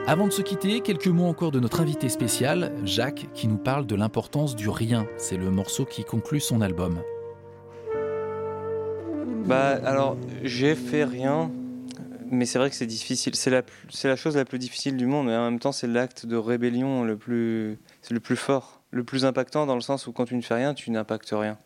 Avant 0.07 0.25
de 0.25 0.31
se 0.31 0.41
quitter, 0.41 0.81
quelques 0.81 1.05
mots 1.05 1.27
encore 1.27 1.51
de 1.51 1.59
notre 1.59 1.79
invité 1.79 2.09
spécial, 2.09 2.73
Jacques, 2.85 3.27
qui 3.35 3.47
nous 3.47 3.59
parle 3.59 3.85
de 3.85 3.93
l'importance 3.93 4.55
du 4.55 4.67
rien. 4.67 5.05
C'est 5.19 5.37
le 5.37 5.51
morceau 5.51 5.85
qui 5.85 6.03
conclut 6.03 6.39
son 6.39 6.59
album. 6.59 7.03
Bah 9.45 9.79
alors, 9.85 10.17
j'ai 10.41 10.73
fait 10.73 11.03
rien, 11.03 11.51
mais 12.31 12.47
c'est 12.47 12.57
vrai 12.57 12.71
que 12.71 12.75
c'est 12.75 12.87
difficile. 12.87 13.35
C'est 13.35 13.51
la, 13.51 14.15
chose 14.15 14.35
la 14.35 14.45
plus 14.45 14.57
difficile 14.57 14.97
du 14.97 15.05
monde, 15.05 15.29
et 15.29 15.35
en 15.35 15.51
même 15.51 15.59
temps, 15.59 15.71
c'est 15.71 15.85
l'acte 15.85 16.25
de 16.25 16.35
rébellion 16.35 17.03
le 17.03 17.15
plus, 17.15 17.77
le 18.09 18.19
plus 18.19 18.37
fort, 18.37 18.76
le 18.91 19.03
plus 19.03 19.25
impactant 19.25 19.65
dans 19.65 19.75
le 19.75 19.81
sens 19.81 20.07
où 20.07 20.11
quand 20.11 20.25
tu 20.25 20.35
ne 20.35 20.41
fais 20.41 20.55
rien, 20.55 20.73
tu 20.73 20.91
n'impactes 20.91 21.31
rien. 21.31 21.57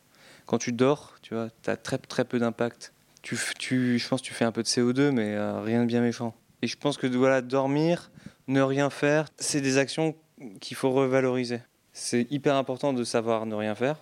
Quand 0.45 0.57
tu 0.57 0.71
dors, 0.71 1.15
tu 1.21 1.33
vois, 1.33 1.49
as 1.67 1.77
très, 1.77 1.97
très 1.97 2.25
peu 2.25 2.39
d'impact. 2.39 2.93
Je 3.23 4.07
pense 4.07 4.21
que 4.21 4.25
tu 4.25 4.33
fais 4.33 4.45
un 4.45 4.51
peu 4.51 4.63
de 4.63 4.67
CO2, 4.67 5.11
mais 5.11 5.35
euh, 5.35 5.61
rien 5.61 5.81
de 5.81 5.85
bien 5.85 6.01
méchant. 6.01 6.35
Et 6.61 6.67
je 6.67 6.77
pense 6.77 6.97
que 6.97 7.07
dormir, 7.41 8.11
ne 8.47 8.61
rien 8.61 8.89
faire, 8.89 9.27
c'est 9.37 9.61
des 9.61 9.77
actions 9.77 10.15
qu'il 10.59 10.75
faut 10.75 10.91
revaloriser. 10.91 11.61
C'est 11.93 12.27
hyper 12.31 12.55
important 12.55 12.93
de 12.93 13.03
savoir 13.03 13.45
ne 13.45 13.55
rien 13.55 13.75
faire. 13.75 13.97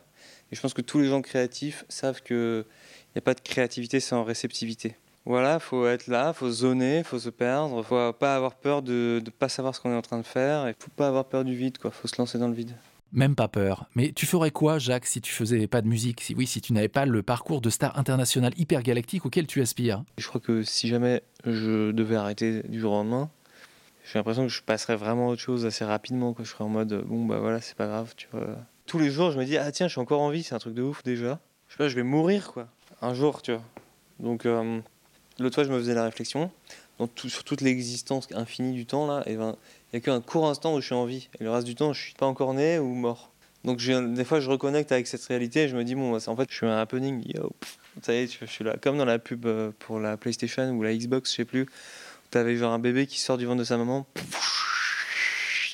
Et 0.51 0.55
je 0.55 0.61
pense 0.61 0.73
que 0.73 0.81
tous 0.81 0.99
les 0.99 1.07
gens 1.07 1.21
créatifs 1.21 1.85
savent 1.89 2.21
que 2.21 2.65
il 3.09 3.17
n'y 3.17 3.19
a 3.19 3.21
pas 3.21 3.33
de 3.33 3.41
créativité 3.41 3.99
sans 3.99 4.23
réceptivité. 4.23 4.95
Voilà, 5.25 5.59
faut 5.59 5.87
être 5.87 6.07
là, 6.07 6.33
faut 6.33 6.49
zoner, 6.49 7.03
faut 7.03 7.19
se 7.19 7.29
perdre, 7.29 7.83
faut 7.83 8.13
pas 8.13 8.35
avoir 8.35 8.55
peur 8.55 8.81
de 8.81 9.21
ne 9.23 9.29
pas 9.29 9.49
savoir 9.49 9.75
ce 9.75 9.81
qu'on 9.81 9.91
est 9.91 9.95
en 9.95 10.01
train 10.01 10.17
de 10.17 10.25
faire, 10.25 10.67
et 10.67 10.75
faut 10.79 10.91
pas 10.95 11.07
avoir 11.07 11.25
peur 11.25 11.43
du 11.43 11.55
vide, 11.55 11.77
quoi. 11.77 11.91
Faut 11.91 12.07
se 12.07 12.15
lancer 12.17 12.37
dans 12.37 12.47
le 12.47 12.53
vide. 12.53 12.73
Même 13.11 13.35
pas 13.35 13.47
peur. 13.47 13.87
Mais 13.95 14.11
tu 14.11 14.25
ferais 14.25 14.51
quoi, 14.51 14.77
Jacques, 14.77 15.07
si 15.07 15.19
tu 15.19 15.33
faisais 15.33 15.65
pas 15.67 15.81
de 15.81 15.87
musique 15.87 16.21
Si 16.21 16.35
oui, 16.35 16.45
si 16.45 16.61
tu 16.61 16.73
n'avais 16.73 16.89
pas 16.89 17.05
le 17.05 17.23
parcours 17.23 17.59
de 17.61 17.69
star 17.69 17.97
international 17.97 18.53
hyper 18.57 18.83
galactique 18.83 19.25
auquel 19.25 19.47
tu 19.47 19.61
aspires? 19.61 20.03
Je 20.17 20.27
crois 20.27 20.39
que 20.39 20.63
si 20.63 20.87
jamais 20.87 21.23
je 21.45 21.91
devais 21.91 22.15
arrêter 22.15 22.61
du 22.63 22.79
jour 22.79 22.93
au 22.93 22.95
lendemain, 22.97 23.29
j'ai 24.05 24.19
l'impression 24.19 24.43
que 24.43 24.53
je 24.53 24.61
passerais 24.61 24.95
vraiment 24.95 25.29
à 25.29 25.31
autre 25.31 25.41
chose 25.41 25.65
assez 25.65 25.85
rapidement. 25.85 26.33
Quoi. 26.33 26.45
Je 26.45 26.51
serais 26.51 26.63
en 26.63 26.69
mode 26.69 27.03
bon 27.05 27.25
bah 27.25 27.39
voilà, 27.39 27.61
c'est 27.61 27.75
pas 27.75 27.87
grave, 27.87 28.13
tu 28.15 28.27
vois. 28.31 28.57
Tous 28.85 28.99
les 28.99 29.09
jours, 29.09 29.31
je 29.31 29.39
me 29.39 29.45
dis 29.45 29.57
ah 29.57 29.71
tiens, 29.71 29.87
je 29.87 29.91
suis 29.93 30.01
encore 30.01 30.21
en 30.21 30.29
vie, 30.29 30.43
c'est 30.43 30.55
un 30.55 30.59
truc 30.59 30.73
de 30.75 30.83
ouf 30.83 31.03
déjà. 31.03 31.39
Je 31.67 31.73
sais 31.73 31.77
pas, 31.77 31.89
je 31.89 31.95
vais 31.95 32.03
mourir 32.03 32.51
quoi, 32.51 32.67
un 33.01 33.13
jour, 33.13 33.41
tu 33.41 33.53
vois. 33.53 33.63
Donc 34.19 34.45
euh, 34.45 34.79
l'autre 35.39 35.55
fois, 35.55 35.63
je 35.63 35.71
me 35.71 35.79
faisais 35.79 35.93
la 35.95 36.03
réflexion 36.03 36.51
sur 37.27 37.43
toute 37.43 37.61
l'existence 37.61 38.27
infinie 38.33 38.73
du 38.73 38.85
temps 38.85 39.07
là, 39.07 39.23
et 39.25 39.35
ben 39.35 39.55
il 39.91 39.95
y 39.95 39.97
a 39.97 40.01
qu'un 40.01 40.21
court 40.21 40.47
instant 40.47 40.75
où 40.75 40.81
je 40.81 40.85
suis 40.85 40.95
en 40.95 41.05
vie, 41.05 41.29
et 41.39 41.43
le 41.43 41.51
reste 41.51 41.65
du 41.65 41.75
temps, 41.75 41.93
je 41.93 42.01
suis 42.01 42.13
pas 42.13 42.25
encore 42.25 42.53
né 42.53 42.79
ou 42.79 42.93
mort. 42.93 43.31
Donc 43.65 43.79
des 43.79 44.23
fois, 44.23 44.39
je 44.39 44.49
reconnecte 44.49 44.91
avec 44.91 45.07
cette 45.07 45.23
réalité, 45.25 45.63
et 45.63 45.69
je 45.69 45.75
me 45.75 45.83
dis 45.83 45.95
bon, 45.95 46.11
bah, 46.11 46.19
en 46.27 46.35
fait, 46.35 46.49
je 46.49 46.55
suis 46.55 46.65
un 46.65 46.77
happening. 46.77 47.23
Yo, 47.25 47.51
ça 48.01 48.13
tu 48.25 48.37
je 48.41 48.45
suis 48.45 48.63
là, 48.63 48.75
comme 48.81 48.97
dans 48.97 49.05
la 49.05 49.19
pub 49.19 49.45
euh, 49.45 49.71
pour 49.79 49.99
la 49.99 50.17
PlayStation 50.17 50.69
ou 50.71 50.83
la 50.83 50.95
Xbox, 50.95 51.31
je 51.31 51.35
sais 51.37 51.45
plus. 51.45 51.67
T'avais 52.31 52.55
genre 52.57 52.71
un 52.71 52.79
bébé 52.79 53.07
qui 53.07 53.19
sort 53.19 53.37
du 53.37 53.45
ventre 53.45 53.59
de 53.59 53.63
sa 53.63 53.77
maman, 53.77 54.05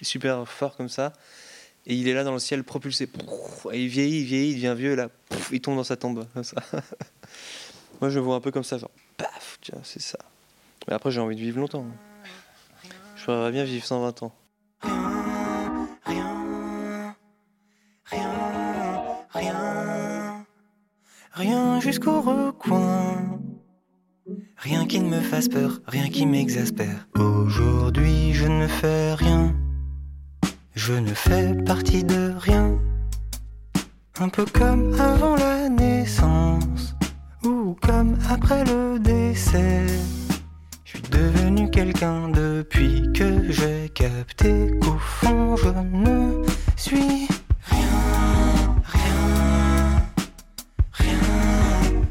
super 0.01 0.47
fort 0.47 0.78
comme 0.78 0.89
ça, 0.89 1.13
et 1.86 1.95
il 1.95 2.07
est 2.07 2.13
là 2.13 2.23
dans 2.23 2.34
le 2.34 2.39
ciel 2.39 2.63
propulsé. 2.63 3.09
Et 3.73 3.84
il 3.84 3.89
vieillit, 3.89 4.21
il 4.21 4.26
vieillit, 4.26 4.51
il 4.51 4.55
devient 4.55 4.76
vieux, 4.78 4.93
et 4.93 4.95
là, 4.95 5.09
il 5.51 5.59
tombe 5.59 5.76
dans 5.76 5.84
sa 5.84 5.97
tombe. 5.97 6.26
Moi, 8.01 8.09
je 8.09 8.19
vois 8.19 8.36
un 8.36 8.41
peu 8.41 8.51
comme 8.51 8.63
ça, 8.63 8.78
genre, 8.78 8.91
paf, 9.17 9.57
tu 9.61 9.71
vois, 9.73 9.82
c'est 9.84 10.01
ça. 10.01 10.19
Mais 10.88 10.93
après, 10.93 11.11
j'ai 11.11 11.19
envie 11.19 11.36
de 11.36 11.41
vivre 11.41 11.59
longtemps. 11.59 11.86
Je 13.15 13.25
pourrais 13.25 13.51
bien 13.51 13.63
vivre 13.63 13.86
120 13.86 14.23
ans. 14.23 14.31
Rien, 19.31 20.45
rien 21.33 21.79
jusqu'au 21.79 22.21
recoin. 22.21 23.39
Rien 24.57 24.86
qui 24.86 24.99
ne 24.99 25.09
me 25.09 25.21
fasse 25.21 25.47
peur, 25.47 25.79
rien 25.88 26.07
qui 26.09 26.25
m'exaspère. 26.25 27.07
Aujourd'hui, 27.15 28.33
je 28.33 28.47
ne 28.47 28.67
fais 28.67 29.13
rien. 29.13 29.53
Je 30.73 30.93
ne 30.93 31.13
fais 31.13 31.53
partie 31.65 32.03
de 32.03 32.33
rien. 32.38 32.79
Un 34.19 34.29
peu 34.29 34.45
comme 34.45 34.93
avant 34.99 35.36
la 35.36 35.67
naissance, 35.69 36.95
ou 37.43 37.75
comme 37.81 38.17
après 38.29 38.63
le 38.65 38.97
décès. 38.99 39.86
Devenu 41.16 41.70
quelqu'un 41.70 42.28
depuis 42.28 43.09
que 43.13 43.49
j'ai 43.49 43.89
capté 43.93 44.72
qu'au 44.82 44.97
fond 44.97 45.55
je 45.55 45.70
ne 45.70 46.43
suis 46.76 47.30
rien, 47.72 47.97
rien, 48.84 50.03
rien, 50.91 51.20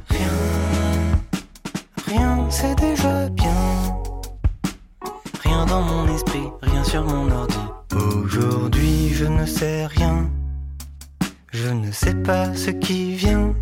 rien, 0.09 0.37
rien, 2.07 2.51
c'est 2.51 2.75
déjà 2.79 3.29
bien. 3.29 3.53
Rien 5.43 5.67
dans 5.67 5.83
mon 5.83 6.15
esprit, 6.15 6.49
rien 6.63 6.83
sur 6.83 7.05
mon 7.05 7.31
ordi. 7.31 7.59
Aujourd'hui 7.95 9.11
je 9.13 9.27
ne 9.27 9.45
sais 9.45 9.85
rien, 9.87 10.31
je 11.53 11.69
ne 11.69 11.93
sais 11.93 12.15
pas 12.15 12.55
ce 12.55 12.71
qui 12.71 13.17
vient. 13.17 13.55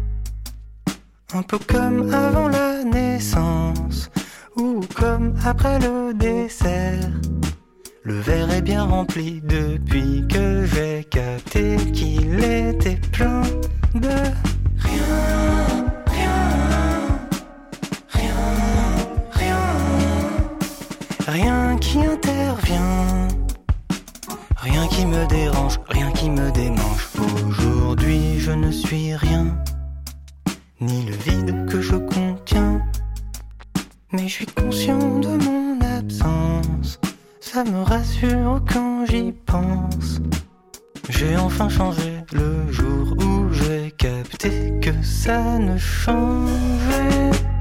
Un 1.35 1.43
peu 1.43 1.59
comme 1.59 2.13
avant 2.15 2.49
la 2.49 2.85
naissance, 2.85 4.09
ou 4.57 4.81
comme 4.95 5.35
après 5.45 5.79
le 5.79 6.13
dessert. 6.15 7.11
Le 8.05 8.15
verre 8.15 8.53
est 8.53 8.63
bien 8.63 8.85
rempli 8.85 9.41
depuis 9.43 10.27
que 10.29 10.67
j'ai 10.67 11.05
capté 11.05 11.77
qu'il 11.93 12.43
était 12.43 13.01
plein 13.13 13.43
de 13.95 14.09
rien, 14.79 15.87
rien, 16.07 16.41
rien, 18.15 18.35
rien, 19.31 19.57
rien 21.29 21.77
qui 21.79 21.99
intervient, 22.05 23.29
rien 24.57 24.87
qui 24.89 25.07
me 25.07 25.27
dérange, 25.29 25.79
rien 25.89 26.11
qui 26.11 26.29
me 26.29 26.51
démange. 26.51 27.09
Aujourd'hui, 27.21 28.41
je 28.41 28.51
ne 28.51 28.73
suis 28.73 29.15
rien, 29.15 29.57
ni 30.81 31.05
le 31.05 31.15
vide 31.15 31.67
que 31.71 31.81
je 31.81 31.95
contiens. 31.95 32.82
Mais 34.13 34.29
je 34.29 34.33
suis 34.33 34.47
conscient 34.47 35.19
de 35.21 35.29
mon 35.29 35.79
absence. 35.81 37.01
Ça 37.41 37.65
me 37.65 37.83
rassure 37.83 38.61
quand 38.71 39.07
j'y 39.07 39.33
pense. 39.33 40.21
J'ai 41.09 41.37
enfin 41.37 41.69
changé 41.69 42.23
le 42.33 42.71
jour 42.71 43.15
où 43.19 43.53
j'ai 43.53 43.91
capté 43.93 44.75
que 44.83 44.93
ça 45.03 45.59
ne 45.59 45.79
changeait. 45.79 47.52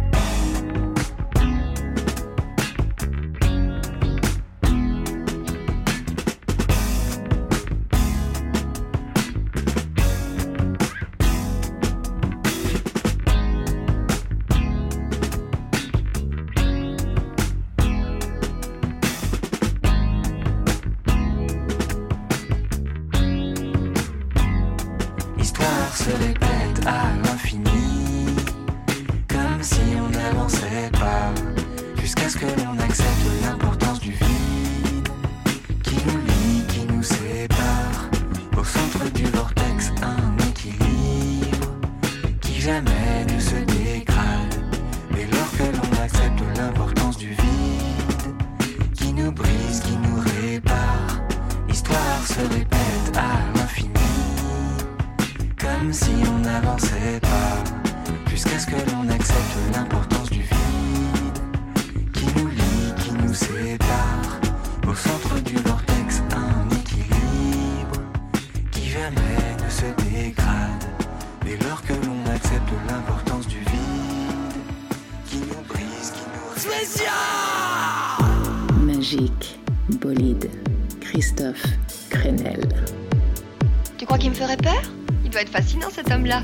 Fascinant 85.49 85.89
cet 85.93 86.11
homme-là. 86.11 86.43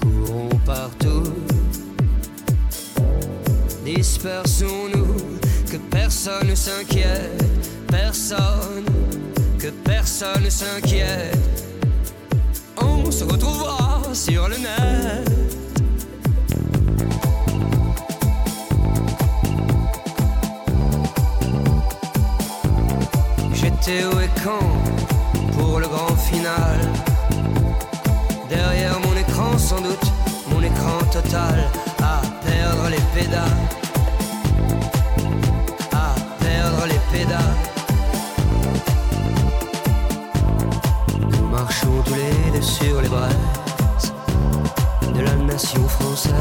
courons 0.00 0.48
partout. 0.64 1.24
Dispersons-nous, 3.84 5.16
que 5.70 5.76
personne 5.90 6.48
ne 6.48 6.54
s'inquiète. 6.54 7.44
personne, 7.88 8.84
que 9.58 9.68
personne 9.68 10.44
ne 10.44 10.50
s'inquiète. 10.50 11.37
De 45.14 45.20
la 45.20 45.34
nation 45.36 45.86
française. 45.88 46.32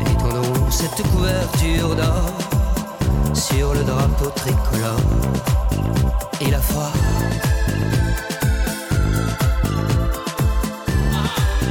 Étendons 0.00 0.70
cette 0.70 1.02
couverture 1.10 1.94
d'or 1.96 2.32
sur 3.32 3.72
le 3.72 3.82
drapeau 3.82 4.30
tricolore 4.36 5.00
et 6.40 6.50
la 6.50 6.60
foi. 6.60 6.90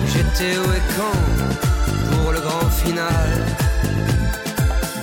J'étais 0.08 0.58
au 0.58 0.64
quand 0.98 1.20
pour 2.12 2.32
le 2.32 2.40
grand 2.40 2.70
final. 2.70 3.30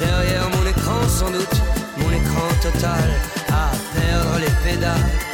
Derrière 0.00 0.48
mon 0.50 0.66
écran, 0.66 1.08
sans 1.08 1.30
doute, 1.30 1.56
mon 1.98 2.10
écran 2.10 2.48
total 2.62 3.10
à 3.52 3.70
perdre 3.94 4.38
les 4.38 4.70
pédales. 4.70 5.29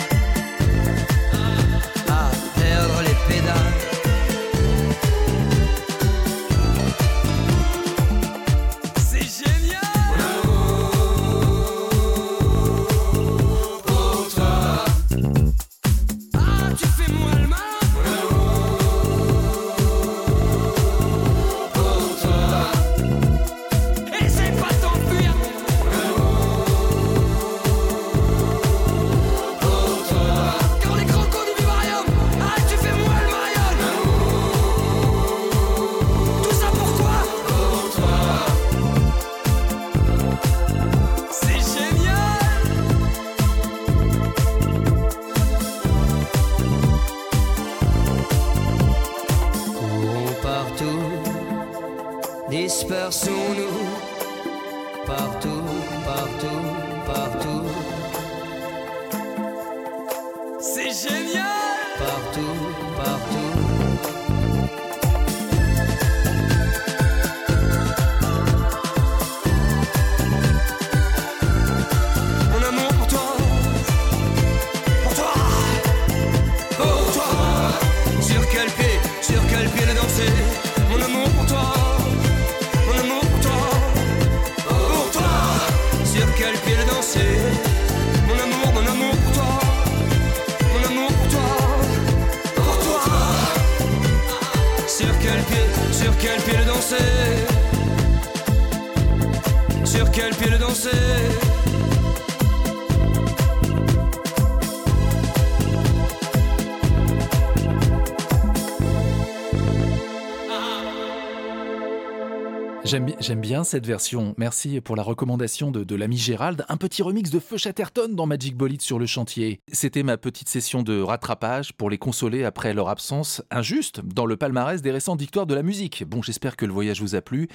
J'aime 112.86 113.06
bi- 113.06 113.16
j'aime 113.18 113.40
bien 113.40 113.64
cette 113.64 113.84
version. 113.84 114.36
Merci 114.38 114.80
pour 114.80 114.94
la 114.94 115.02
recommandation 115.02 115.72
de, 115.72 115.82
de 115.82 115.94
l'ami 115.96 116.16
Gérald. 116.16 116.64
Un 116.68 116.76
petit 116.76 117.02
remix 117.02 117.30
de 117.30 117.40
Feu 117.40 117.56
Chatterton 117.56 118.14
dans 118.14 118.26
Magic 118.26 118.56
Bolide 118.56 118.80
sur 118.80 119.00
le 119.00 119.06
chantier. 119.06 119.58
C'était 119.72 120.04
ma 120.04 120.16
petite 120.16 120.48
session 120.48 120.84
de 120.84 121.00
rattrapage 121.00 121.72
pour 121.72 121.90
les 121.90 121.98
consoler 121.98 122.44
après 122.44 122.74
leur 122.74 122.88
absence 122.88 123.42
injuste 123.50 124.02
dans 124.04 124.24
le 124.24 124.36
palmarès 124.36 124.82
des 124.82 124.92
récentes 124.92 125.18
victoires 125.18 125.46
de 125.46 125.54
la 125.56 125.64
musique. 125.64 126.04
Bon, 126.06 126.22
j'espère 126.22 126.54
que 126.54 126.64
le 126.64 126.72
voyage 126.72 127.00
vous 127.00 127.16
a 127.16 127.22
plu. 127.22 127.48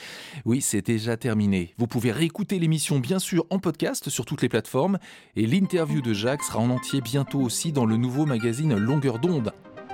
Oui, 0.43 0.59
c'est 0.59 0.86
déjà 0.86 1.15
terminé. 1.15 1.73
Vous 1.77 1.88
pouvez 1.88 2.11
réécouter 2.11 2.59
l'émission 2.59 2.99
bien 2.99 3.19
sûr 3.19 3.45
en 3.51 3.59
podcast 3.59 4.09
sur 4.09 4.25
toutes 4.25 4.41
les 4.41 4.49
plateformes 4.49 4.99
et 5.38 5.47
l'interview 5.47 6.01
de 6.01 6.11
Jacques 6.13 6.43
sera 6.43 6.59
en 6.59 6.69
entier 6.69 6.99
bientôt 6.99 7.39
aussi 7.39 7.71
dans 7.71 7.86
le 7.86 7.95
nouveau 7.95 8.25
magazine 8.25 8.75
Longueur 8.75 9.17
d'onde. 9.17 9.53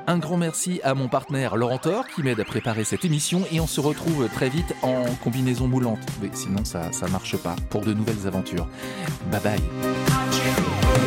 Un 0.10 0.20
grand 0.20 0.38
merci 0.38 0.80
à 0.86 0.94
mon 0.94 1.10
partenaire 1.10 1.58
Laurent 1.58 1.80
Thor 1.80 2.08
qui 2.08 2.24
m'aide 2.24 2.40
à 2.40 2.46
préparer 2.46 2.86
cette 2.86 3.04
émission 3.04 3.44
et 3.52 3.60
on 3.60 3.68
se 3.68 3.82
retrouve 3.82 4.30
très 4.30 4.48
vite 4.48 4.74
en 4.82 5.04
combinaison 5.22 5.68
moulante. 5.68 6.00
Mais 6.22 6.30
sinon 6.34 6.64
ça 6.64 6.94
ça 6.94 7.10
marche 7.10 7.36
pas 7.36 7.58
pour 7.70 7.82
de 7.82 7.94
nouvelles 7.94 8.26
aventures. 8.26 8.68
Bye 9.30 9.42
bye. 9.42 11.07